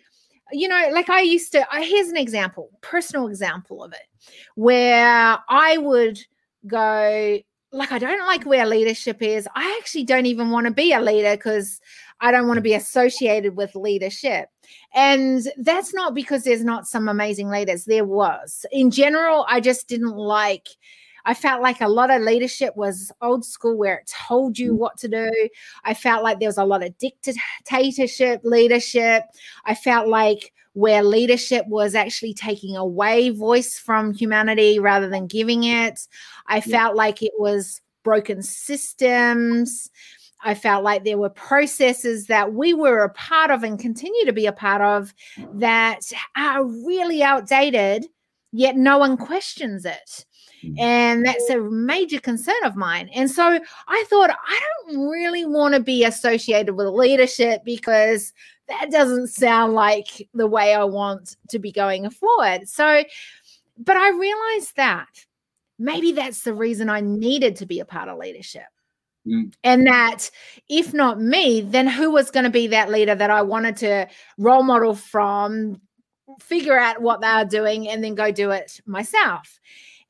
[0.52, 1.66] you know, like I used to.
[1.72, 4.08] I, here's an example, personal example of it,
[4.56, 6.20] where I would
[6.66, 7.40] go.
[7.76, 9.50] Like I don't like where leadership is.
[9.54, 11.82] I actually don't even want to be a leader because
[12.22, 14.48] I don't want to be associated with leadership.
[14.94, 17.84] And that's not because there's not some amazing leaders.
[17.84, 18.66] There was.
[18.72, 20.70] In general, I just didn't like
[21.26, 24.78] I felt like a lot of leadership was old school where it told you mm.
[24.78, 25.50] what to do.
[25.84, 29.24] I felt like there was a lot of dictatorship leadership.
[29.66, 35.64] I felt like where leadership was actually taking away voice from humanity rather than giving
[35.64, 36.08] it.
[36.48, 39.90] I felt like it was broken systems.
[40.44, 44.34] I felt like there were processes that we were a part of and continue to
[44.34, 45.14] be a part of
[45.56, 46.02] that
[46.36, 48.06] are really outdated,
[48.52, 50.26] yet no one questions it.
[50.66, 50.80] Mm.
[50.80, 53.10] And that's a major concern of mine.
[53.14, 58.34] And so I thought, I don't really want to be associated with leadership because
[58.68, 62.68] that doesn't sound like the way I want to be going forward.
[62.68, 63.04] So,
[63.78, 65.26] but I realized that
[65.78, 68.64] maybe that's the reason I needed to be a part of leadership.
[69.28, 69.54] Mm.
[69.64, 70.30] And that
[70.70, 74.08] if not me, then who was going to be that leader that I wanted to
[74.38, 75.82] role model from,
[76.40, 79.60] figure out what they are doing, and then go do it myself?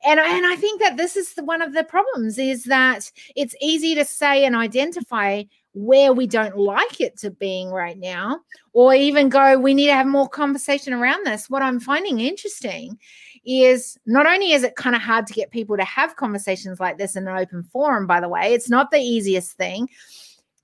[0.06, 3.54] And and I think that this is the, one of the problems is that it's
[3.60, 5.44] easy to say and identify
[5.76, 8.40] where we don't like it to being right now,
[8.72, 11.50] or even go, we need to have more conversation around this.
[11.50, 12.98] What I'm finding interesting
[13.44, 16.96] is not only is it kind of hard to get people to have conversations like
[16.96, 19.90] this in an open forum, by the way, it's not the easiest thing.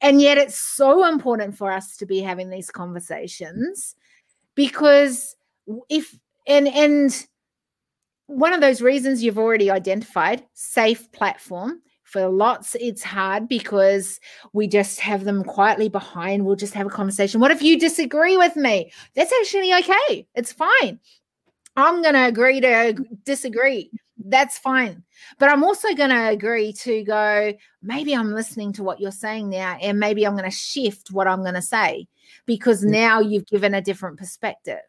[0.01, 3.95] And yet it's so important for us to be having these conversations
[4.55, 5.37] because
[5.91, 7.27] if and and
[8.33, 11.83] one of those reasons you've already identified safe platform.
[12.05, 14.21] For lots it's hard because
[14.53, 16.45] we just have them quietly behind.
[16.45, 17.41] We'll just have a conversation.
[17.41, 18.93] What if you disagree with me?
[19.15, 20.27] That's actually okay.
[20.35, 21.01] It's fine.
[21.75, 22.93] I'm going to agree to
[23.25, 23.91] disagree.
[24.25, 25.03] That's fine.
[25.39, 29.49] But i'm also going to agree to go maybe i'm listening to what you're saying
[29.49, 32.07] now and maybe i'm going to shift what i'm going to say
[32.47, 32.91] because mm.
[32.91, 34.81] now you've given a different perspective.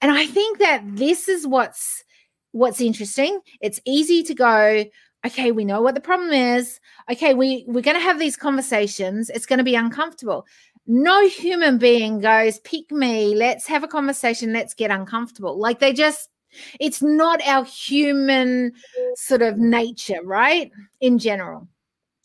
[0.00, 2.04] And i think that this is what's
[2.52, 3.40] what's interesting?
[3.60, 4.84] It's easy to go
[5.24, 6.80] okay we know what the problem is.
[7.10, 9.30] Okay we we're going to have these conversations.
[9.30, 10.46] It's going to be uncomfortable.
[10.86, 13.34] No human being goes pick me.
[13.34, 14.52] Let's have a conversation.
[14.52, 15.58] Let's get uncomfortable.
[15.58, 16.28] Like they just
[16.80, 18.72] it's not our human
[19.16, 20.70] sort of nature right?
[21.00, 21.68] In general.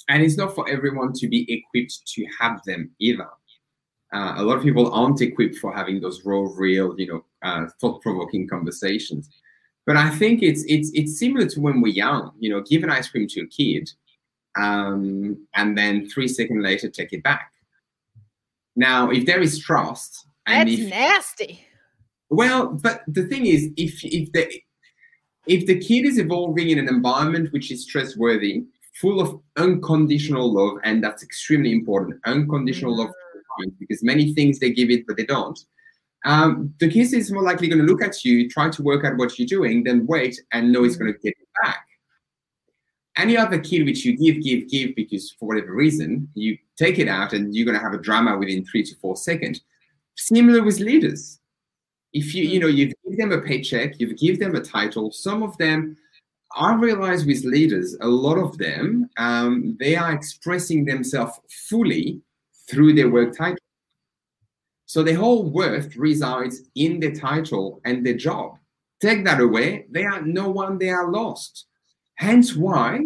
[0.09, 3.28] And it's not for everyone to be equipped to have them either.
[4.13, 7.67] Uh, a lot of people aren't equipped for having those raw real you know uh,
[7.80, 9.30] thought-provoking conversations
[9.88, 12.33] but I think it's it's it's similar to when we're young.
[12.38, 13.89] You know, give an ice cream to a kid,
[14.59, 17.53] um, and then three seconds later take it back.
[18.75, 21.65] Now, if there is trust, and that's if, nasty.
[22.29, 24.61] Well, but the thing is, if if the
[25.47, 28.65] if the kid is evolving in an environment which is trustworthy,
[28.99, 33.13] full of unconditional love, and that's extremely important, unconditional mm-hmm.
[33.61, 35.57] love, because many things they give it, but they don't
[36.26, 39.18] um, the kid is more likely going to look at you, try to work out
[39.18, 41.86] what you're doing, then wait and know it's going to get it back.
[43.15, 47.07] Any other kid which you give, give, give because for whatever reason, you take it
[47.07, 49.61] out and you're going to have a drama within three to four seconds.
[50.15, 51.39] Similar with leaders.
[52.13, 55.43] If you, you know, you give them a paycheck, you give them a title, some
[55.43, 55.97] of them,
[56.55, 61.39] I realize with leaders, a lot of them, um, they are expressing themselves
[61.70, 62.22] fully
[62.70, 63.57] through their work title.
[64.88, 68.57] So the whole worth resides in the title and the job.
[69.01, 71.65] Take that away, they are no one, they are lost.
[72.15, 73.01] Hence why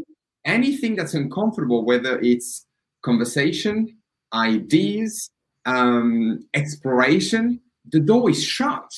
[0.45, 2.65] anything that's uncomfortable, whether it's
[3.03, 3.97] conversation,
[4.31, 5.31] ideas,
[5.65, 7.59] um, exploration,
[7.91, 8.89] the door is shut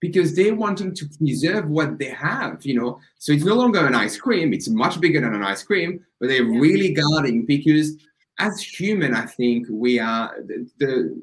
[0.00, 3.00] because they're wanting to preserve what they have, you know.
[3.18, 6.28] So it's no longer an ice cream, it's much bigger than an ice cream, but
[6.28, 6.60] they're yeah.
[6.60, 7.96] really guarding because
[8.38, 11.22] as human, I think we are the, the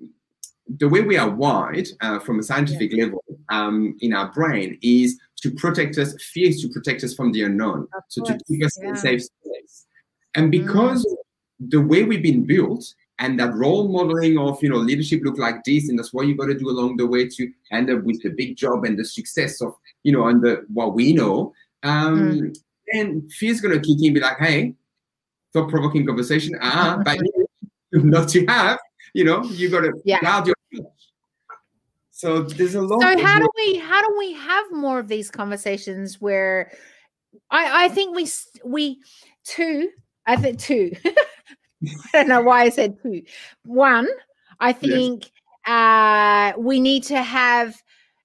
[0.78, 3.06] the way we are wired uh, from a scientific yeah.
[3.06, 7.32] level um, in our brain is to protect us, fear is to protect us from
[7.32, 7.88] the unknown.
[7.96, 8.38] Of so course.
[8.38, 8.90] to keep us yeah.
[8.90, 9.86] in a safe space.
[10.36, 11.70] And because mm.
[11.70, 15.64] the way we've been built and that role modeling of you know leadership look like
[15.64, 18.22] this, and that's what you got to do along the way to end up with
[18.22, 21.54] the big job and the success of you know and the what we know,
[21.84, 22.58] um, mm.
[22.92, 24.76] then fear's gonna kick in, be like, hey,
[25.54, 27.18] thought provoking conversation, ah, but
[27.92, 28.80] not to have
[29.18, 30.22] you know you got to yeah.
[30.22, 30.56] guard your
[32.12, 35.32] so there's a lot so how do we how do we have more of these
[35.32, 36.72] conversations where
[37.50, 38.28] i i think we
[38.64, 39.00] we
[39.44, 39.90] two
[40.28, 40.92] i think two.
[41.06, 43.24] I don't know why i said two.
[43.66, 44.08] One
[44.60, 45.32] i think
[45.66, 46.54] yes.
[46.56, 47.76] uh we need to have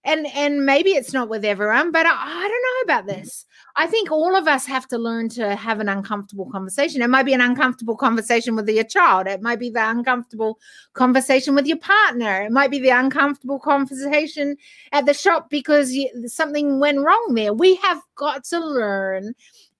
[0.04, 3.46] and and maybe it's not with everyone but I, I, don't know about this
[3.76, 7.02] i think all of us have to learn to have an uncomfortable conversation.
[7.02, 9.26] It might be an uncomfortable conversation with your child.
[9.26, 10.58] It might be the uncomfortable
[10.94, 12.42] conversation with your partner.
[12.42, 14.56] It might be the uncomfortable conversation
[14.92, 17.52] at the shop because you, something went wrong there.
[17.52, 19.34] We have got to learn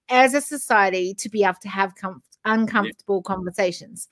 [0.09, 3.35] as a society to be able to have com- uncomfortable yeah.
[3.35, 4.09] conversations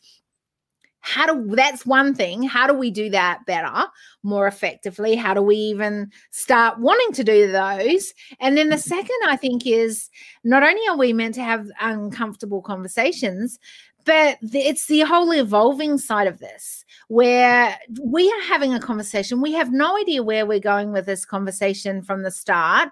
[1.01, 2.43] how do that's one thing.
[2.43, 3.87] How do we do that better
[4.23, 5.15] more effectively?
[5.15, 8.13] How do we even start wanting to do those?
[8.39, 8.81] And then the mm-hmm.
[8.81, 10.09] second i think is
[10.43, 13.59] not only are we meant to have uncomfortable conversations
[14.05, 19.41] but it's the whole evolving side of this where we are having a conversation.
[19.41, 22.89] We have no idea where we're going with this conversation from the start.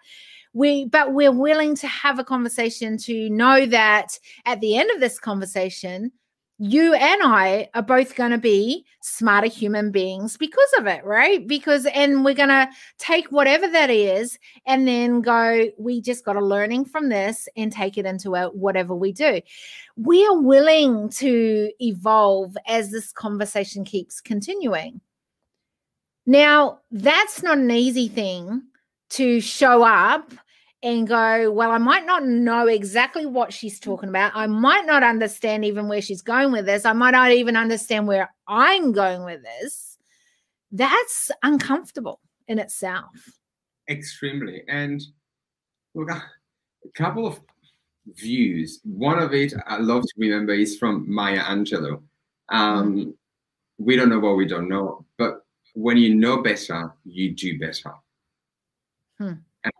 [0.53, 4.99] We but we're willing to have a conversation to know that at the end of
[4.99, 6.11] this conversation
[6.61, 11.47] you and I are both going to be smarter human beings because of it, right?
[11.47, 16.35] Because, and we're going to take whatever that is and then go, we just got
[16.35, 19.39] a learning from this and take it into our, whatever we do.
[19.95, 24.99] We are willing to evolve as this conversation keeps continuing.
[26.25, 28.63] Now, that's not an easy thing
[29.11, 30.33] to show up
[30.81, 34.31] and go, well, I might not know exactly what she's talking about.
[34.33, 36.85] I might not understand even where she's going with this.
[36.85, 39.97] I might not even understand where I'm going with this.
[40.71, 43.11] That's uncomfortable in itself.
[43.89, 44.63] Extremely.
[44.69, 45.01] And
[45.95, 46.23] look, a
[46.95, 47.41] couple of
[48.15, 48.79] views.
[48.83, 52.01] One of it I love to remember is from Maya Angelou.
[52.49, 53.09] Um, mm-hmm.
[53.79, 57.93] We don't know what we don't know, but when you know better, you do better.
[59.17, 59.33] Hmm.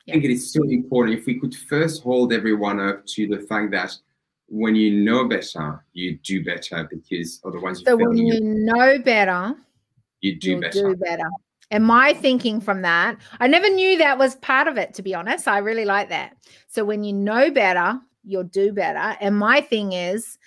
[0.07, 3.39] I think it is so important if we could first hold everyone up to the
[3.41, 3.95] fact that
[4.47, 9.55] when you know better, you do better because otherwise you So when you know better,
[10.21, 10.71] you do better.
[10.71, 11.29] do better.
[11.71, 15.13] And my thinking from that, I never knew that was part of it, to be
[15.13, 15.47] honest.
[15.47, 16.35] I really like that.
[16.67, 19.15] So when you know better, you'll do better.
[19.21, 20.39] And my thing is,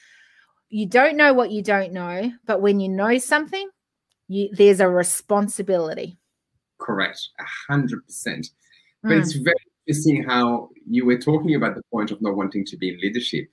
[0.68, 3.68] you don't know what you don't know, but when you know something,
[4.26, 6.18] you, there's a responsibility.
[6.78, 8.48] Correct, a hundred percent.
[9.03, 9.20] But mm.
[9.20, 12.90] it's very interesting how you were talking about the point of not wanting to be
[12.90, 13.48] in leadership.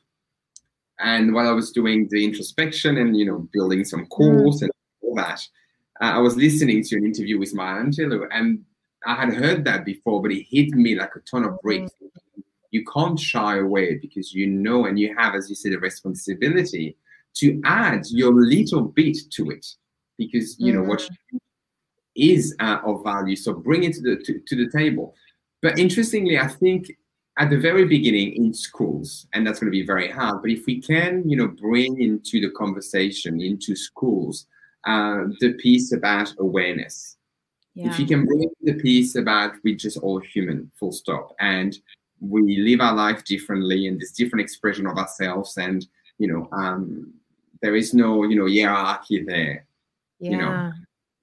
[1.00, 4.64] And while I was doing the introspection and you know building some course mm.
[4.64, 4.72] and
[5.02, 5.42] all that,
[6.02, 8.64] uh, I was listening to an interview with Maya Angelou, and
[9.06, 11.92] I had heard that before, but it hit me like a ton of bricks.
[12.04, 12.44] Mm.
[12.72, 16.96] You can't shy away because you know and you have, as you said, a responsibility
[17.36, 19.66] to add your little bit to it
[20.18, 21.08] because you know what
[22.16, 23.36] is uh, of value.
[23.36, 25.16] So bring it to the to, to the table.
[25.62, 26.92] But interestingly, I think
[27.38, 30.66] at the very beginning in schools, and that's going to be very hard, but if
[30.66, 34.46] we can, you know, bring into the conversation, into schools,
[34.86, 37.18] uh, the piece about awareness.
[37.76, 37.90] Yeah.
[37.90, 41.78] If you can bring the piece about we're just all human, full stop, and
[42.20, 45.88] we live our life differently, and there's different expression of ourselves, and
[46.18, 47.14] you know, um,
[47.62, 49.66] there is no, you know, hierarchy there.
[50.20, 50.32] Yeah.
[50.32, 50.72] You know,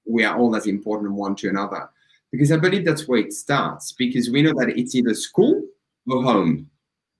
[0.06, 1.90] we are all as important one to another
[2.32, 3.92] because I believe that's where it starts.
[3.92, 5.62] Because we know that it's either school
[6.08, 6.70] or home,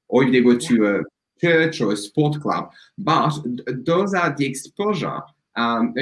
[0.08, 1.02] or if they go to a
[1.40, 2.70] church or a sport club.
[2.98, 3.34] But
[3.66, 5.20] those are the exposure.
[5.56, 5.94] Um,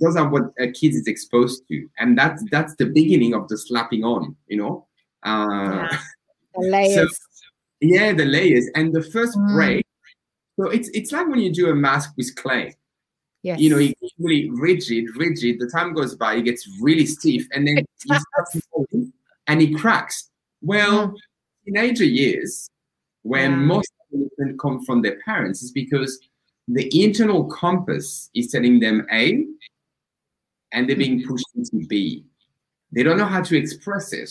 [0.00, 3.58] those are what a kid is exposed to, and that's that's the beginning of the
[3.58, 4.36] slapping on.
[4.46, 4.86] You know,
[5.24, 5.98] uh, yeah.
[6.54, 7.10] the layers.
[7.10, 7.46] So,
[7.80, 9.54] yeah, the layers, and the first mm.
[9.54, 9.86] break.
[10.58, 12.76] So it's it's like when you do a mask with clay.
[13.42, 13.58] Yes.
[13.58, 15.58] You know, he gets really rigid, rigid.
[15.58, 19.12] The time goes by, he gets really stiff, and then he
[19.48, 20.30] and he cracks.
[20.60, 21.16] Well, mm.
[21.64, 22.68] teenager years,
[23.22, 23.56] when yeah.
[23.56, 26.20] most children come from their parents, is because
[26.68, 29.44] the internal compass is telling them A,
[30.72, 32.24] and they're being pushed into B.
[32.92, 34.30] They don't know how to express it.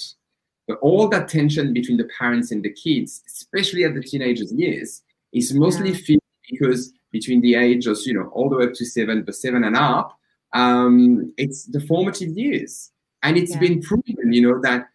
[0.68, 5.02] But all that tension between the parents and the kids, especially at the teenagers' years,
[5.34, 6.18] is mostly yeah.
[6.50, 9.76] because between the ages, you know, all the way up to seven, but seven and
[9.76, 10.18] up,
[10.54, 12.92] um, it's the formative years.
[13.24, 13.60] And it's yeah.
[13.60, 14.88] been proven, you know, that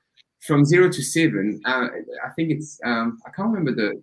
[0.46, 1.88] from zero to seven, uh,
[2.24, 4.02] I think it's, um, I can't remember the,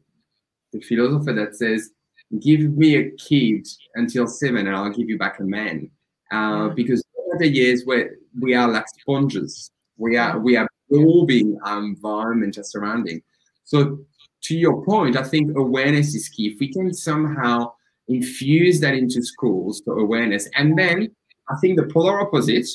[0.71, 1.91] the philosopher that says,
[2.39, 5.89] give me a kid until seven and I'll give you back a man.
[6.31, 6.73] Uh, yeah.
[6.75, 7.03] Because
[7.39, 12.63] the years where we are like sponges, we are, we are absorbing our environment, our
[12.63, 13.21] surrounding.
[13.63, 13.99] So
[14.43, 16.47] to your point, I think awareness is key.
[16.47, 17.73] If we can somehow
[18.07, 20.49] infuse that into schools for awareness.
[20.55, 21.09] And then
[21.49, 22.67] I think the polar opposite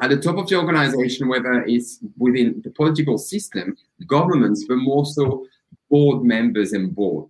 [0.00, 3.76] at the top of the organization, whether it's within the political system,
[4.06, 5.46] governments, but more so
[5.90, 7.28] board members and board.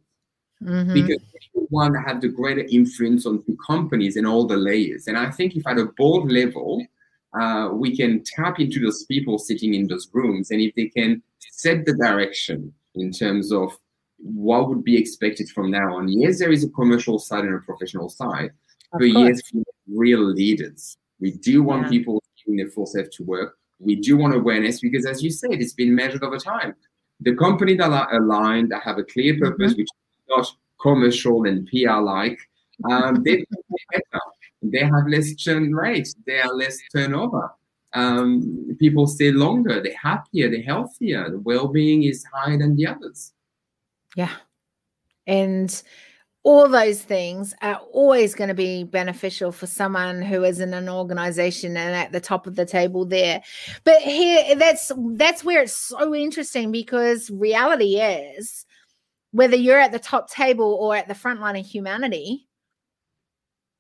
[0.63, 0.95] Mm-hmm.
[0.95, 1.23] Because
[1.69, 5.09] one have the greater influence on the companies and all the layers.
[5.09, 6.87] And I think if at a board level,
[7.39, 11.23] uh, we can tap into those people sitting in those rooms, and if they can
[11.51, 13.77] set the direction in terms of
[14.25, 16.09] what would be expected from now on.
[16.09, 18.51] Yes, there is a commercial side and a professional side,
[18.93, 19.43] of but course.
[19.53, 20.97] yes, real leaders.
[21.21, 21.89] We do want yeah.
[21.91, 23.59] people giving their full self to work.
[23.79, 26.75] We do want awareness because, as you said, it's been measured over time.
[27.21, 29.83] The company that are aligned, that have a clear purpose, mm-hmm.
[29.83, 30.51] which is not
[30.81, 32.39] commercial and PR like,
[32.91, 33.45] um, they
[33.93, 34.25] better.
[34.63, 37.53] they have less churn rates, they are less turnover.
[37.93, 43.34] Um, people stay longer, they're happier, they're healthier, the well-being is higher than the others.
[44.17, 44.33] Yeah.
[45.27, 45.83] And
[46.43, 50.91] all those things are always going to be beneficial for someone who is in an
[50.91, 53.43] organization and at the top of the table there.
[53.85, 58.67] But here that's that's where it's so interesting because reality is
[59.33, 62.47] whether you're at the top table or at the front line of humanity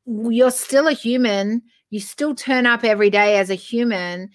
[0.06, 1.62] you're still a human.
[1.90, 4.30] You still turn up every day as a human.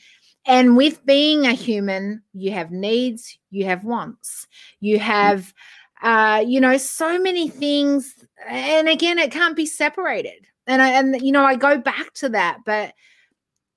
[0.45, 4.47] And with being a human you have needs you have wants.
[4.80, 5.02] You mm.
[5.02, 5.54] have
[6.02, 8.14] uh, you know, so many things.
[8.47, 10.47] And again, it can't be separated.
[10.68, 12.93] And I, and you know, I go back to that, but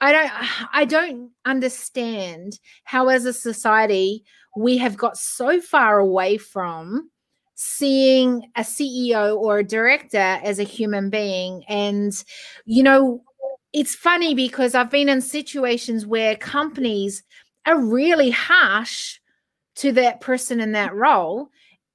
[0.00, 0.30] I don't,
[0.72, 4.24] I don't understand how, as a society,
[4.56, 7.10] we have got so far away from
[7.54, 11.64] seeing a CEO or a director as a human being.
[11.68, 12.12] And,
[12.64, 13.22] you know,
[13.72, 17.22] it's funny because I've been in situations where companies
[17.64, 19.18] are really harsh
[19.76, 21.50] to that person in that role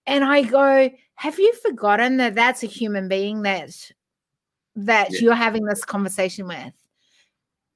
[0.08, 3.91] and I go, have you forgotten that that's a human being that
[4.78, 5.20] that yeah.
[5.20, 6.74] you're having this conversation with?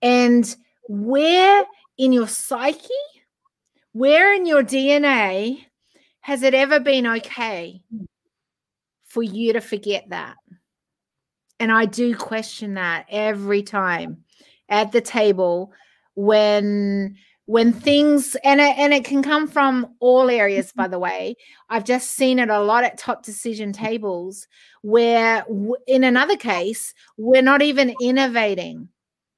[0.01, 0.55] And
[0.87, 1.65] where
[1.97, 2.87] in your psyche,
[3.91, 5.65] where in your DNA
[6.21, 8.05] has it ever been okay hmm.
[9.05, 10.37] for you to forget that?
[11.59, 14.23] And I do question that every time
[14.69, 15.73] at the table
[16.15, 21.35] when when things and it, and it can come from all areas by the way.
[21.69, 24.47] I've just seen it a lot at top decision tables
[24.81, 25.45] where
[25.87, 28.89] in another case we're not even innovating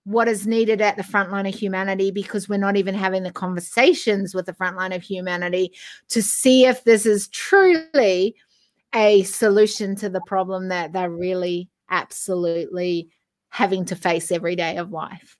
[0.06, 3.32] what is needed at the front line of humanity because we're not even having the
[3.32, 5.72] conversations with the front line of humanity
[6.10, 8.36] to see if this is truly
[8.93, 13.10] a solution to the problem that they're really absolutely
[13.49, 15.38] having to face every day of life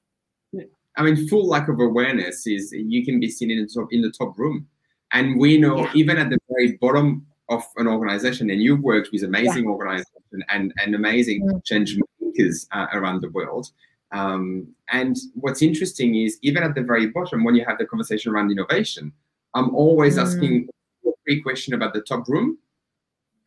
[0.98, 4.02] I mean, full lack of awareness is you can be seen in the top in
[4.02, 4.68] the top room,
[5.12, 5.92] and we know yeah.
[5.96, 9.70] even at the very bottom of an organization, and you've worked with amazing yeah.
[9.72, 11.66] organization and and amazing mm.
[11.66, 13.70] change makers uh, around the world.
[14.12, 18.32] Um, and what's interesting is even at the very bottom, when you have the conversation
[18.32, 19.12] around innovation,
[19.56, 20.22] I'm always mm.
[20.22, 20.70] asking
[21.08, 22.60] a free question about the top room,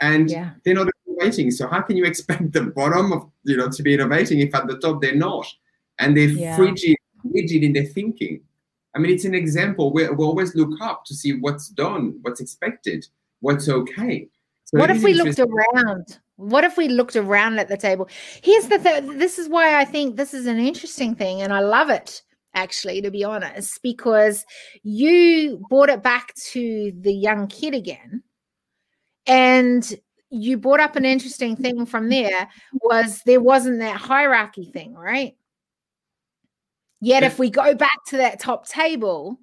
[0.00, 0.50] and yeah.
[0.64, 1.52] they're not innovating.
[1.52, 4.66] So how can you expect the bottom of you know to be innovating if at
[4.66, 5.46] the top they're not?
[5.98, 6.56] And they're yeah.
[6.56, 6.95] frigid
[7.32, 8.40] rigid in their thinking.
[8.94, 12.40] I mean, it's an example where we always look up to see what's done, what's
[12.40, 13.06] expected,
[13.40, 14.28] what's okay.
[14.64, 16.18] So what if we looked around?
[16.36, 18.08] What if we looked around at the table?
[18.42, 19.18] Here's the thing.
[19.18, 22.22] This is why I think this is an interesting thing, and I love it
[22.54, 24.44] actually, to be honest, because
[24.82, 28.22] you brought it back to the young kid again,
[29.26, 29.94] and
[30.30, 32.48] you brought up an interesting thing from there
[32.82, 35.36] was there wasn't that hierarchy thing, right?
[37.06, 39.38] Yet, if we go back to that top table,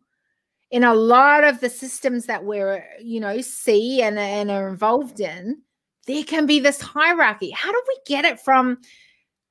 [0.70, 5.22] in a lot of the systems that we're, you know, see and, and are involved
[5.22, 5.62] in,
[6.06, 7.52] there can be this hierarchy.
[7.52, 8.80] How do we get it from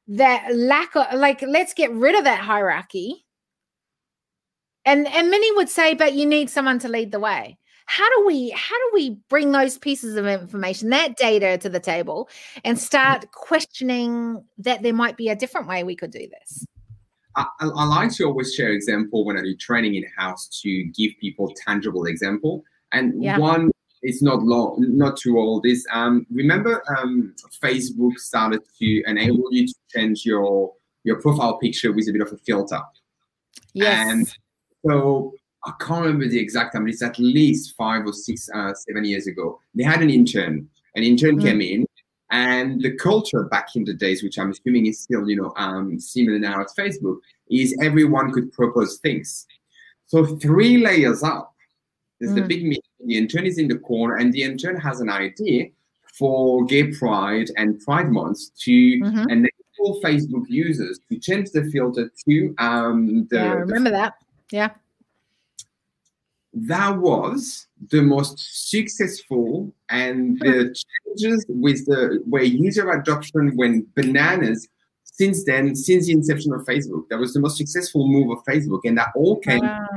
[0.09, 3.25] that lack of, like, let's get rid of that hierarchy?
[4.85, 7.57] And and many would say, but you need someone to lead the way.
[7.87, 11.81] How do we how do we bring those pieces of information, that data to the
[11.81, 12.29] table
[12.63, 13.31] and start mm.
[13.31, 16.67] questioning that there might be a different way we could do this?
[17.37, 21.13] I, I, like to always share example when I do training in house to give
[21.21, 22.65] people tangible example.
[22.93, 23.39] And yeah.
[23.39, 23.71] one
[24.03, 25.67] is not long, not too old.
[25.67, 30.73] Is um, remember um, Facebook started to enable you to change your
[31.05, 32.81] your profile picture with a bit of a filter.
[33.75, 34.11] Yes.
[34.11, 34.33] And
[34.87, 36.89] so I can't remember the exact time.
[36.89, 39.61] It's at least five or six, uh, seven years ago.
[39.75, 40.69] They had an intern.
[40.95, 41.43] An intern mm.
[41.43, 41.87] came in
[42.33, 46.01] and the culture back in the days, which I'm assuming is still, you know, um,
[46.01, 47.19] similar now at Facebook,
[47.51, 49.47] is everyone could propose things.
[50.07, 51.55] So three layers up,
[52.19, 52.37] there's mm.
[52.37, 52.83] the big meeting.
[53.05, 55.67] The intern is in the corner, and the intern has an idea
[56.19, 59.29] for Gay Pride and Pride Month to mm-hmm.
[59.29, 63.37] enable Facebook users to change the filter to um, the.
[63.37, 64.15] Yeah, I remember the, that.
[64.51, 64.71] Yeah
[66.55, 68.39] that was the most
[68.71, 70.75] successful and the
[71.07, 74.69] changes with the where user adoption went bananas
[75.03, 78.81] since then since the inception of facebook that was the most successful move of facebook
[78.85, 79.89] and that all came wow.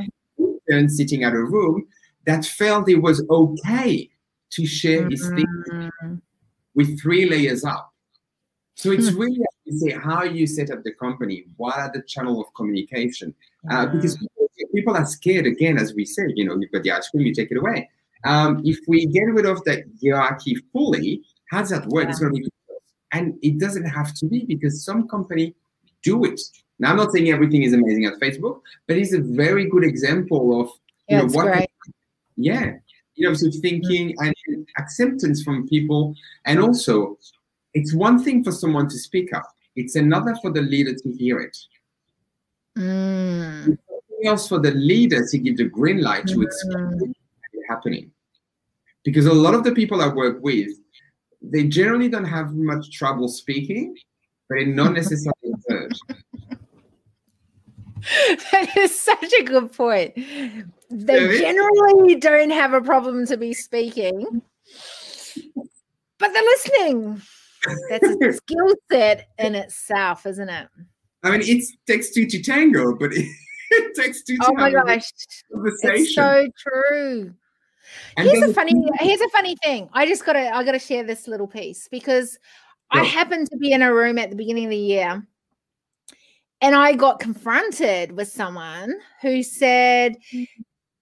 [0.69, 1.85] and sitting at a room
[2.25, 4.09] that felt it was okay
[4.49, 5.11] to share mm-hmm.
[5.11, 6.21] his things
[6.73, 7.91] with three layers up
[8.75, 9.19] so it's hmm.
[9.19, 9.39] really
[9.77, 13.33] say how you set up the company what are the channel of communication
[13.71, 14.34] uh, because people
[14.87, 17.51] are scared again, as we said, you know, you've got the ice cream, you take
[17.51, 17.89] it away.
[18.23, 22.05] Um, if we get rid of that hierarchy fully, how does that work?
[22.05, 22.09] Yeah.
[22.09, 22.49] It's going to be
[23.15, 25.55] and it doesn't have to be because some company
[26.03, 26.39] do it.
[26.79, 30.59] Now, I'm not saying everything is amazing at Facebook, but it's a very good example
[30.61, 30.67] of
[31.07, 31.45] you Yeah, know what.
[31.45, 31.69] great.
[32.35, 32.73] Yeah,
[33.15, 34.35] you know, so thinking and
[34.77, 37.17] acceptance from people, and also,
[37.73, 39.47] it's one thing for someone to speak up;
[39.77, 41.57] it's another for the leader to hear it.
[42.77, 43.77] Mm.
[44.23, 47.11] Else for the leader to give the green light to explain mm.
[47.53, 48.11] it happening.
[49.03, 50.69] Because a lot of the people I work with,
[51.41, 53.95] they generally don't have much trouble speaking,
[54.49, 55.93] but they're not necessarily heard.
[58.51, 60.15] that is such a good point.
[60.89, 64.41] They generally don't have a problem to be speaking,
[66.17, 67.21] but they're listening.
[67.89, 70.67] That's a skill set in itself, isn't it?
[71.23, 73.25] I mean, it takes two to tango, but it,
[73.75, 75.11] it takes two Oh my gosh,
[75.83, 77.33] it's so true.
[78.17, 79.89] And here's a funny here's a funny thing.
[79.93, 82.37] I just gotta I gotta share this little piece because
[82.91, 85.27] I happened to be in a room at the beginning of the year
[86.61, 90.15] and I got confronted with someone who said,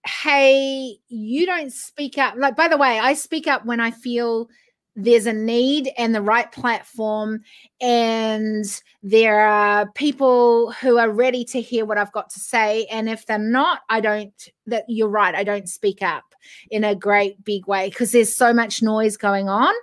[0.06, 2.36] Hey, you don't speak up.
[2.36, 4.50] Like, by the way, I speak up when I feel
[4.96, 7.42] there's a need and the right platform,
[7.82, 8.66] and
[9.02, 12.86] there are people who are ready to hear what I've got to say.
[12.92, 14.34] And if they're not, I don't,
[14.68, 16.24] that you're right, I don't speak up
[16.70, 19.74] in a great big way because there's so much noise going on.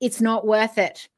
[0.00, 1.08] It's not worth it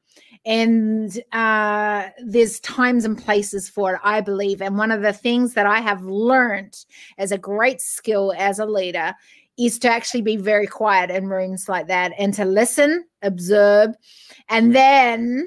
[0.45, 5.53] and uh, there's times and places for it i believe and one of the things
[5.53, 6.85] that i have learned
[7.17, 9.13] as a great skill as a leader
[9.57, 13.89] is to actually be very quiet in rooms like that and to listen observe
[14.49, 15.45] and then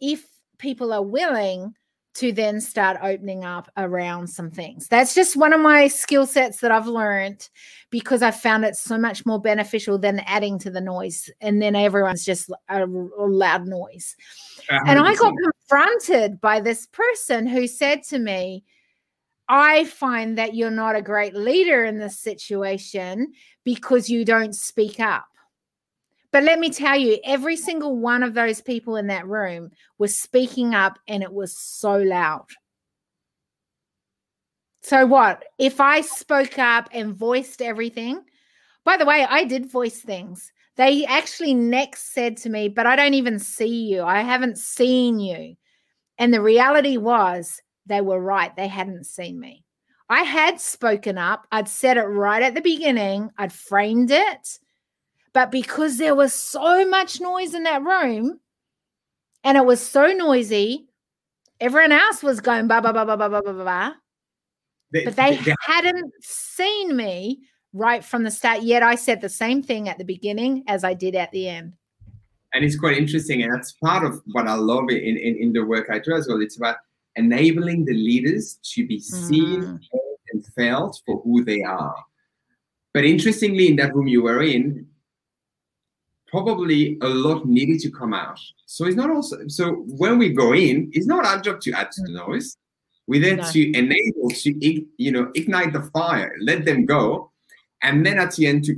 [0.00, 0.26] if
[0.58, 1.74] people are willing
[2.14, 4.86] to then start opening up around some things.
[4.86, 7.48] That's just one of my skill sets that i've learned
[7.90, 11.74] because i found it so much more beneficial than adding to the noise and then
[11.74, 14.16] everyone's just a, a loud noise.
[14.70, 18.64] And I got confronted by this person who said to me,
[19.48, 23.32] I find that you're not a great leader in this situation
[23.64, 25.26] because you don't speak up.
[26.32, 30.18] But let me tell you, every single one of those people in that room was
[30.18, 32.46] speaking up and it was so loud.
[34.82, 38.22] So, what if I spoke up and voiced everything?
[38.84, 40.52] By the way, I did voice things.
[40.76, 44.02] They actually next said to me, But I don't even see you.
[44.02, 45.54] I haven't seen you.
[46.18, 48.54] And the reality was they were right.
[48.56, 49.64] They hadn't seen me.
[50.08, 54.58] I had spoken up, I'd said it right at the beginning, I'd framed it.
[55.32, 58.38] But because there was so much noise in that room
[59.42, 60.86] and it was so noisy,
[61.60, 63.96] everyone else was going ba ba ba ba ba ba ba ba.
[64.92, 67.40] but they they- hadn't seen me
[67.72, 70.94] right from the start yet i said the same thing at the beginning as i
[70.94, 71.72] did at the end
[72.52, 75.64] and it's quite interesting and that's part of what i love in, in, in the
[75.64, 76.76] work i do as well it's about
[77.16, 79.80] enabling the leaders to be seen Mm.
[80.32, 81.94] and felt for who they are
[82.92, 84.86] but interestingly in that room you were in
[86.26, 90.52] probably a lot needed to come out so it's not also so when we go
[90.54, 92.56] in it's not our job to add to the noise
[93.06, 93.50] we're there No.
[93.52, 94.50] to enable to
[94.96, 97.30] you know ignite the fire let them go
[97.82, 98.74] and then at the end to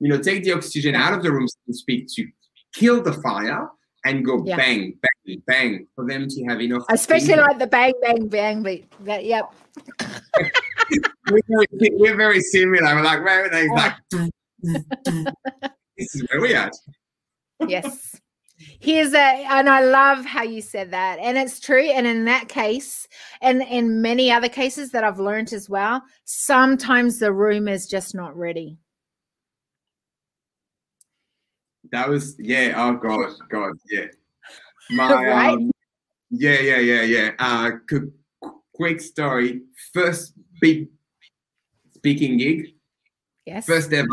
[0.00, 2.26] you know take the oxygen out of the room so to speak to
[2.72, 3.68] kill the fire
[4.04, 4.56] and go Yeah.
[4.56, 8.92] bang bang bang for them to have enough especially like the bang bang bang beat
[9.04, 9.52] that yep.
[11.30, 12.94] We're very, we're very similar.
[12.96, 13.74] We're like very oh.
[13.74, 14.30] like, like
[15.96, 16.70] this is where we are.
[17.66, 18.16] yes.
[18.78, 22.48] Here's a and i love how you said that and it's true and in that
[22.48, 23.08] case
[23.40, 28.14] and in many other cases that i've learned as well sometimes the room is just
[28.14, 28.78] not ready
[31.92, 34.06] that was yeah oh god god yeah
[34.90, 35.54] my Right?
[35.54, 35.70] um,
[36.30, 38.12] yeah yeah yeah yeah uh qu-
[38.74, 39.60] quick story
[39.92, 40.88] first big
[41.94, 42.74] speaking gig
[43.46, 44.08] yes first ever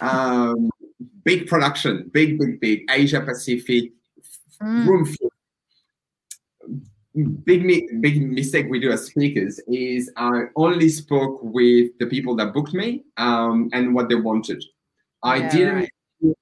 [0.00, 0.70] um
[1.24, 3.92] big production big big big asia pacific
[4.60, 4.86] Mm.
[4.88, 5.30] room full.
[7.44, 12.34] Big mi- big mistake we do as speakers is I only spoke with the people
[12.36, 14.64] that booked me um, and what they wanted.
[15.22, 15.90] I Yeah, didn't right.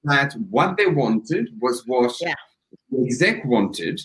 [0.03, 2.33] That what they wanted was what Yeah.
[2.89, 4.01] the exec wanted,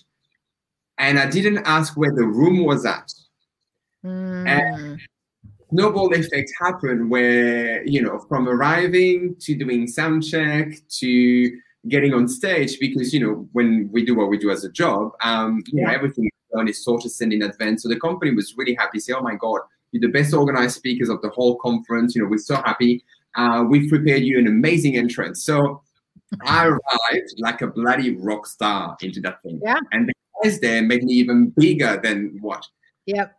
[0.99, 3.13] and I didn't ask where the room was at.
[4.05, 4.99] Mm.
[5.71, 10.69] Snowball effect happened where you know from arriving to doing sound check
[11.01, 11.51] to
[11.89, 15.13] getting on stage because you know when we do what we do as a job
[15.25, 18.33] um you know everything is done is sort of sent in advance so the company
[18.33, 19.61] was really happy say oh my god
[19.91, 23.03] you're the best organized speakers of the whole conference you know we're so happy
[23.37, 25.83] uh, we've prepared you an amazing entrance so
[26.47, 29.79] i arrived like a bloody rock star into that thing Yeah.
[29.93, 30.13] and the
[30.43, 32.67] guys there made me even bigger than what.
[33.07, 33.33] Yep.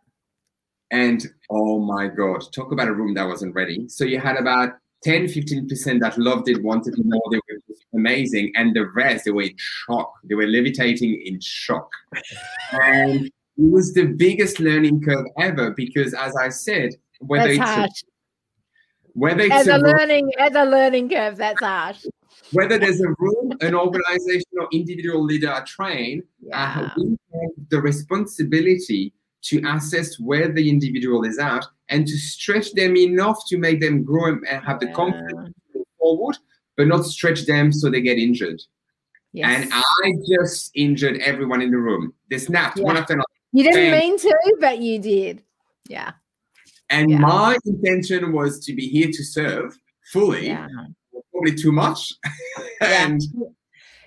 [0.90, 3.88] And oh my God, talk about a room that wasn't ready.
[3.88, 7.60] So you had about 10, 15% that loved it, wanted more, they were
[7.94, 8.52] amazing.
[8.54, 10.12] And the rest, they were in shock.
[10.24, 11.90] They were levitating in shock.
[12.72, 16.90] and it was the biggest learning curve ever because, as I said,
[17.20, 18.04] whether That's it's
[19.14, 22.04] whether it's as a a room- learning as a learning curve, that's harsh.
[22.52, 27.80] whether there's a room, an organization, or individual leader are trained, uh, we have the
[27.80, 29.12] responsibility
[29.42, 34.02] to assess where the individual is at and to stretch them enough to make them
[34.04, 36.36] grow and and have the confidence to move forward,
[36.76, 38.60] but not stretch them so they get injured.
[39.32, 39.62] Yes.
[39.64, 42.14] And I just injured everyone in the room.
[42.30, 43.26] They snapped one after another.
[43.52, 45.42] you didn't Thank- mean to, but you did.
[45.88, 46.12] Yeah.
[46.94, 47.18] And Yeah.
[47.18, 49.76] my intention was to be here to serve
[50.12, 50.68] fully, Yeah.
[51.32, 52.12] probably too much.
[52.80, 53.20] And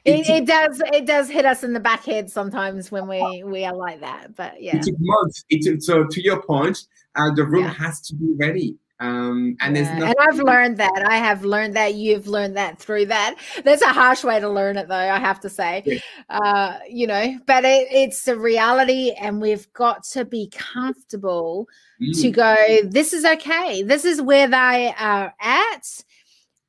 [0.06, 3.66] It, it does it does hit us in the back head sometimes when we we
[3.66, 4.36] are like that.
[4.36, 4.78] But yeah.
[4.78, 5.44] it took months.
[5.50, 6.78] It took, so to your point,
[7.16, 7.74] uh, the room Yeah.
[7.74, 8.78] has to be ready.
[9.00, 11.06] Um, and Yeah, there's and I've learned that.
[11.08, 11.94] I have learned that.
[11.94, 13.36] You've learned that through that.
[13.64, 14.96] That's a harsh way to learn it, though.
[14.96, 16.00] I have to say, Yeah.
[16.30, 21.68] uh, you know, but it, it's a reality, and we've got to be comfortable
[22.00, 22.56] to Mm, go.
[22.90, 23.84] This is okay.
[23.84, 26.04] This is where they are at,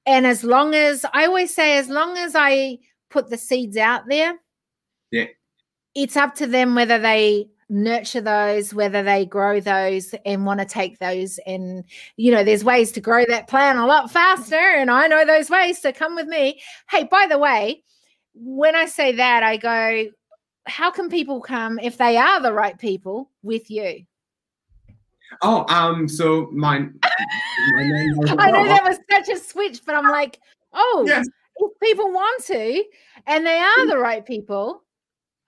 [0.04, 2.78] and as long as I always say, as long as I
[3.10, 4.34] put the seeds out there,
[5.10, 5.26] Yeah.
[5.94, 10.66] it's up to them whether they nurture those whether they grow those and want to
[10.66, 11.84] take those and
[12.16, 15.50] you know there's ways to grow that plant a lot faster and i know those
[15.50, 16.60] ways so come with me.
[16.90, 17.82] Hey by the way
[18.34, 20.10] when i say that i go
[20.66, 24.04] how can people come if they are the right people with you?
[25.40, 26.88] Oh, um, so my, my
[27.82, 30.40] name i know that was such a switch but i'm like
[30.72, 32.84] oh Yes, if people want to
[33.26, 34.84] and they are the right people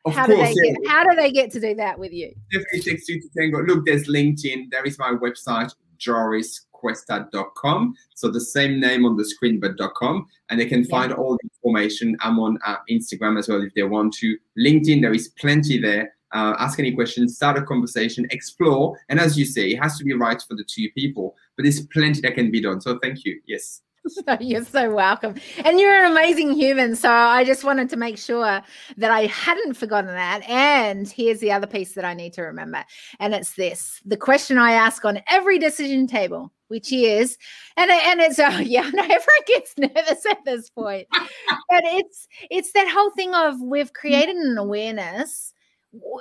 [0.05, 0.49] of how do course.
[0.49, 0.73] they yeah.
[0.73, 3.63] get how do they get to do that with you definitely takes two to tango.
[3.63, 4.71] Look, there's LinkedIn.
[4.71, 7.95] There is my website, joriscuesta.com.
[8.15, 10.27] So the same name on the screen, but .com.
[10.49, 12.17] And they can find all the information.
[12.21, 14.37] I'm on uh, Instagram as well if they want to.
[14.59, 16.15] LinkedIn, there is plenty there.
[16.33, 18.97] Uh, ask any questions, start a conversation, explore.
[19.09, 21.85] And as you say, it has to be right for the two people, but there's
[21.87, 22.81] plenty that can be done.
[22.81, 23.41] So thank you.
[23.47, 23.83] Yes.
[24.09, 25.35] So you're so welcome.
[25.65, 26.97] And you're an amazing human.
[26.97, 28.63] So I just wanted to make sure
[28.97, 30.43] that I hadn't forgotten that.
[30.49, 32.85] And here's the other piece that I need to remember.
[33.19, 37.37] And it's this the question I ask on every decision table, which is,
[37.77, 42.73] and, and it's, oh yeah, no, everyone gets nervous at this point, but it's, it's
[42.73, 45.53] that whole thing of we've created an awareness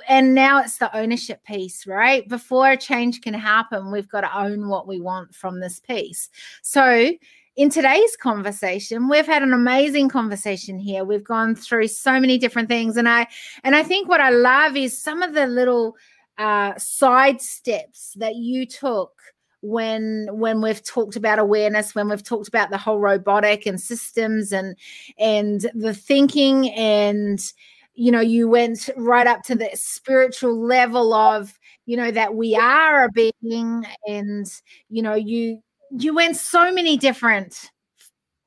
[0.08, 2.28] and now it's the ownership piece, right?
[2.28, 6.28] Before a change can happen, we've got to own what we want from this piece.
[6.62, 7.12] So,
[7.60, 11.04] in today's conversation we've had an amazing conversation here.
[11.04, 13.26] We've gone through so many different things and i
[13.64, 15.94] and i think what i love is some of the little
[16.38, 19.12] uh side steps that you took
[19.60, 24.52] when when we've talked about awareness when we've talked about the whole robotic and systems
[24.52, 24.74] and
[25.18, 27.52] and the thinking and
[27.92, 32.56] you know you went right up to the spiritual level of you know that we
[32.56, 34.46] are a being and
[34.88, 35.62] you know you
[35.98, 37.70] you went so many different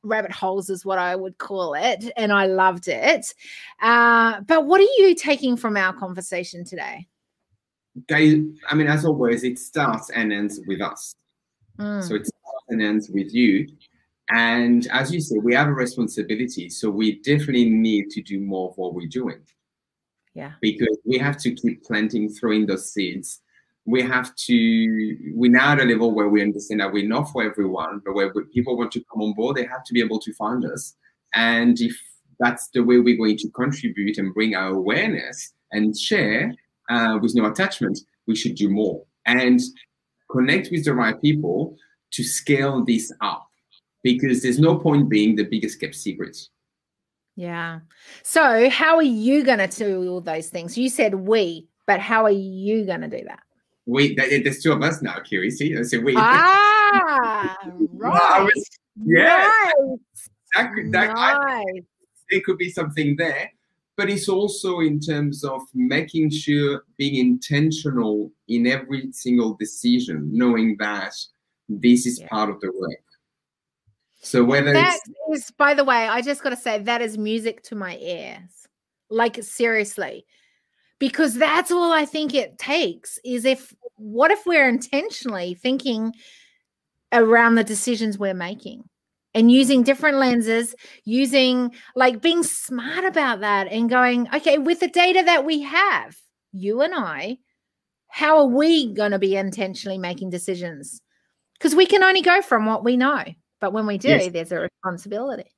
[0.04, 3.34] rabbit holes is what i would call it and i loved it
[3.82, 7.08] uh, but what are you taking from our conversation today
[8.08, 8.34] Guys,
[8.68, 11.16] I mean, as always, it starts and ends with us.
[11.78, 13.68] Mm, So it starts and ends with you.
[14.32, 16.70] And as you say, we have a responsibility.
[16.70, 19.42] So we definitely need to do more of what we're doing
[20.34, 23.42] yeah because we have to keep planting, throwing those seeds.
[23.86, 27.44] We have to, we're now at a level where we understand that we're not for
[27.44, 30.34] everyone, but where people want to come on board, they have to be able to
[30.34, 30.96] find us.
[31.34, 32.00] And if
[32.40, 36.54] that's the way we're going to contribute and bring our awareness and share
[36.90, 39.60] uh, with no attachment, we should do more and
[40.32, 41.76] connect with the right people
[42.12, 43.48] to scale this up
[44.04, 46.38] because there's no point being the biggest kept secret.
[47.36, 47.80] yeah
[48.22, 52.24] so how are you going to do all those things you said we but how
[52.24, 53.42] are you going to do that
[53.86, 55.52] Wait, there's two of us now, Kiri.
[55.52, 56.16] See, I said, wait.
[56.18, 57.58] ah
[57.94, 58.70] right was-
[59.06, 60.30] yeah, Nice.
[60.56, 61.84] that, that, I, nice.
[62.30, 63.52] there could be something there,
[63.98, 70.78] but it's also in terms of making sure being intentional in every single decision, knowing
[70.80, 71.14] that
[71.68, 72.28] this is Yeah.
[72.28, 73.00] part of the work.
[74.22, 75.00] So whether That
[75.32, 77.98] it's is, by the way, I just got to say that is music to my
[77.98, 78.68] ears.
[79.10, 80.26] Like seriously,
[81.04, 83.20] because that's all I think it takes.
[83.26, 86.14] Is if what if we're intentionally thinking
[87.12, 88.86] around the decisions we're making,
[89.34, 90.74] and using different lenses,
[91.04, 96.16] using like being smart about that and going, okay, with the data that we have,
[96.54, 97.40] you and I,
[98.08, 101.02] how are we going to be intentionally making decisions?
[101.60, 103.26] Because we can only go from what we know.
[103.60, 104.32] But when we do, yes.
[104.32, 105.52] there's a responsibility.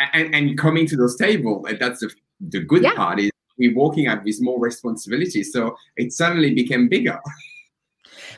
[0.00, 2.10] And, and coming to those tables, that's the,
[2.40, 2.94] the good yeah.
[2.94, 5.42] part is we're walking out with more responsibility.
[5.42, 7.18] So it suddenly became bigger.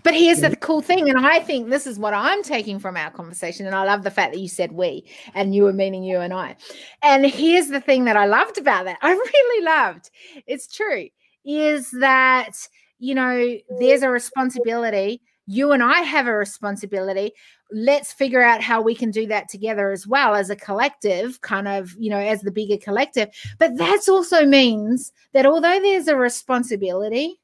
[0.02, 3.10] But here's the cool thing, and I think this is what I'm taking from our
[3.10, 3.66] conversation.
[3.66, 5.04] And I love the fact that you said we,
[5.34, 6.56] and you were meaning you and I.
[7.02, 8.98] And here's the thing that I loved about that.
[9.02, 10.10] I really loved.
[10.46, 11.08] It's true.
[11.44, 12.52] Is that
[12.98, 15.22] you know there's a responsibility.
[15.50, 17.32] You and I have a responsibility.
[17.72, 21.66] Let's figure out how we can do that together as well as a collective, kind
[21.66, 23.30] of, you know, as the bigger collective.
[23.58, 27.40] But that also means that although there's a responsibility,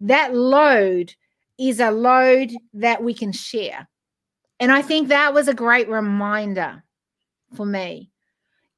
[0.00, 1.14] that load
[1.58, 3.86] is a load that we can share.
[4.58, 6.82] And I think that was a great reminder
[7.54, 8.10] for me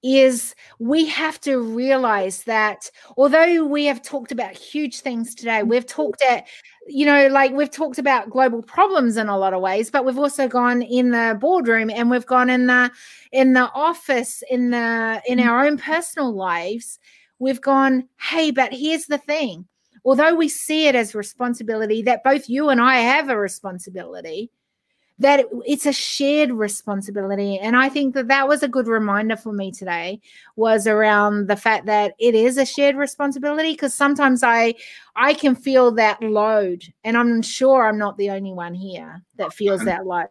[0.02, 5.68] is we have to realize that although we have talked about huge things today mm-hmm.
[5.68, 6.46] we've talked at
[6.86, 10.18] you know like we've talked about global problems in a lot of ways but we've
[10.18, 12.90] also gone in the boardroom and we've gone in the
[13.32, 15.48] in the office in the in mm-hmm.
[15.48, 16.98] our own personal lives.
[17.38, 19.66] We've gone hey but here's the thing.
[20.04, 24.50] Although we see it as responsibility that both you and I have a responsibility,
[25.20, 29.52] that it's a shared responsibility and i think that that was a good reminder for
[29.52, 30.20] me today
[30.56, 34.74] was around the fact that it is a shared responsibility because sometimes i
[35.16, 39.52] i can feel that load and i'm sure i'm not the only one here that
[39.52, 40.28] feels that load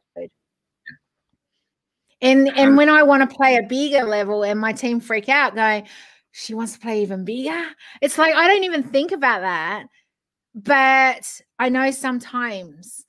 [2.22, 5.56] and and when i want to play a bigger level and my team freak out
[5.56, 5.86] going
[6.32, 7.62] she wants to play even bigger.
[8.02, 9.86] It's like I don't even think about that.
[10.56, 13.06] But I know sometimes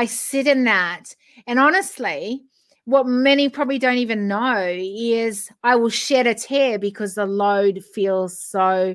[0.00, 1.14] I sit in that.
[1.46, 2.42] And honestly,
[2.84, 7.84] what many probably don't even know is I will shed a tear because the load
[7.94, 8.94] feels so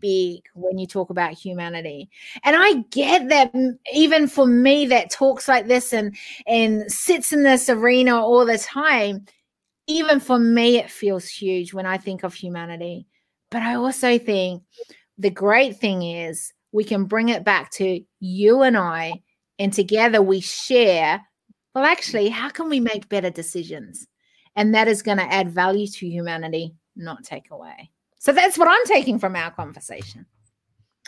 [0.00, 2.10] big when you talk about humanity
[2.44, 3.50] and i get that
[3.94, 6.14] even for me that talks like this and
[6.46, 9.24] and sits in this arena all the time
[9.88, 13.06] even for me, it feels huge when I think of humanity.
[13.50, 14.62] But I also think
[15.16, 19.22] the great thing is we can bring it back to you and I,
[19.58, 21.24] and together we share.
[21.74, 24.06] Well, actually, how can we make better decisions?
[24.56, 27.90] And that is going to add value to humanity, not take away.
[28.18, 30.26] So that's what I'm taking from our conversation.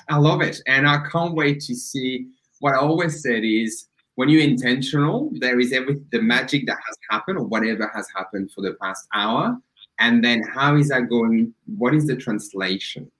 [0.09, 0.61] I love it.
[0.66, 2.28] And I can't wait to see
[2.61, 6.96] what I always said is when you're intentional, there is every the magic that has
[7.11, 9.59] happened or whatever has happened for the past hour.
[9.98, 11.55] And then how is that going?
[11.76, 13.11] What is the translation?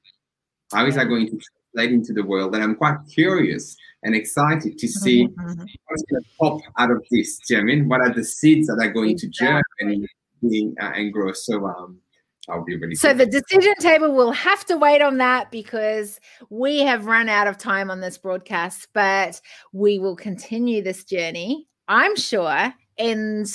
[0.73, 1.39] How is that going to
[1.75, 2.55] translate into the world?
[2.55, 5.65] And I'm quite curious and excited to see mm-hmm.
[5.87, 7.39] what's going to pop out of this.
[7.47, 7.89] Do you know I mean?
[7.89, 10.09] What are the seeds that are going to germinate
[10.43, 11.33] and, uh, and grow?
[11.33, 11.99] So um,
[12.49, 12.95] I'll be really.
[12.95, 17.47] So the decision table will have to wait on that because we have run out
[17.47, 19.41] of time on this broadcast, but
[19.73, 21.67] we will continue this journey.
[21.89, 23.47] I'm sure and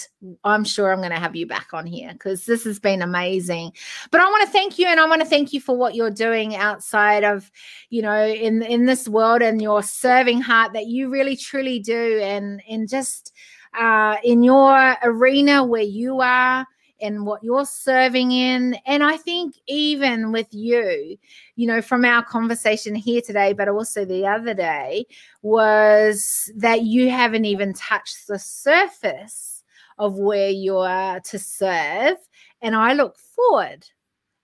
[0.43, 3.72] I'm sure I'm going to have you back on here because this has been amazing.
[4.12, 6.12] But I want to thank you, and I want to thank you for what you're
[6.12, 7.52] doing outside of,
[7.89, 12.20] you know, in in this world and your serving heart that you really truly do,
[12.22, 13.32] and and just
[13.78, 16.66] uh, in your arena where you are
[17.02, 18.78] and what you're serving in.
[18.86, 21.18] And I think even with you,
[21.56, 25.06] you know, from our conversation here today, but also the other day,
[25.41, 29.64] was that you haven't even touched the surface
[29.98, 32.18] of where you are to serve.
[32.62, 33.86] And I look forward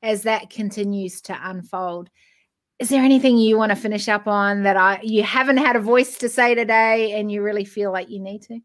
[0.04, 2.10] as that continues to unfold.
[2.80, 5.80] Is there anything you want to finish up on that I you haven't had a
[5.80, 8.60] voice to say today and you really feel like you need to?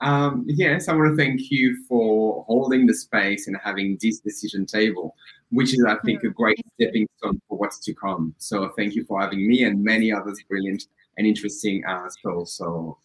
[0.00, 4.64] Um, yes, I want to thank you for holding the space and having this decision
[4.64, 5.14] table,
[5.50, 8.34] which is, I think, a great stepping stone for what's to come.
[8.38, 10.84] So thank you for having me and many others brilliant
[11.16, 12.52] and interesting uh, souls.
[12.52, 12.98] So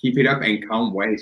[0.00, 1.20] keep it up and can't wait.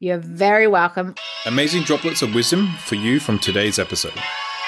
[0.00, 1.14] You're very welcome.
[1.46, 4.12] Amazing droplets of wisdom for you from today's episode.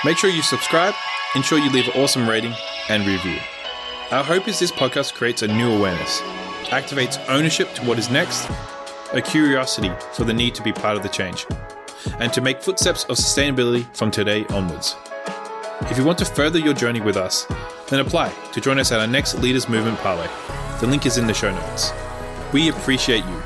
[0.03, 0.95] Make sure you subscribe,
[1.35, 2.55] ensure you leave an awesome rating
[2.89, 3.37] and review.
[4.11, 6.23] Our hope is this podcast creates a new awareness,
[6.71, 8.49] activates ownership to what is next
[9.13, 11.47] a curiosity for the need to be part of the change,
[12.19, 14.97] and to make footsteps of sustainability from today onwards.
[15.83, 17.47] If you want to further your journey with us,
[17.89, 20.29] then apply to join us at our next Leaders Movement Parlay.
[20.81, 21.93] The link is in the show notes.
[22.53, 23.39] We appreciate you.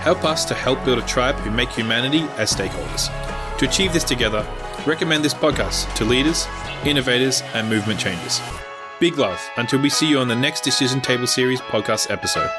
[0.00, 3.08] Help us to help build a tribe who make humanity as stakeholders.
[3.58, 4.46] To achieve this together,
[4.86, 6.46] recommend this podcast to leaders,
[6.84, 8.40] innovators, and movement changers.
[8.98, 12.50] Big love until we see you on the next Decision Table Series podcast episode.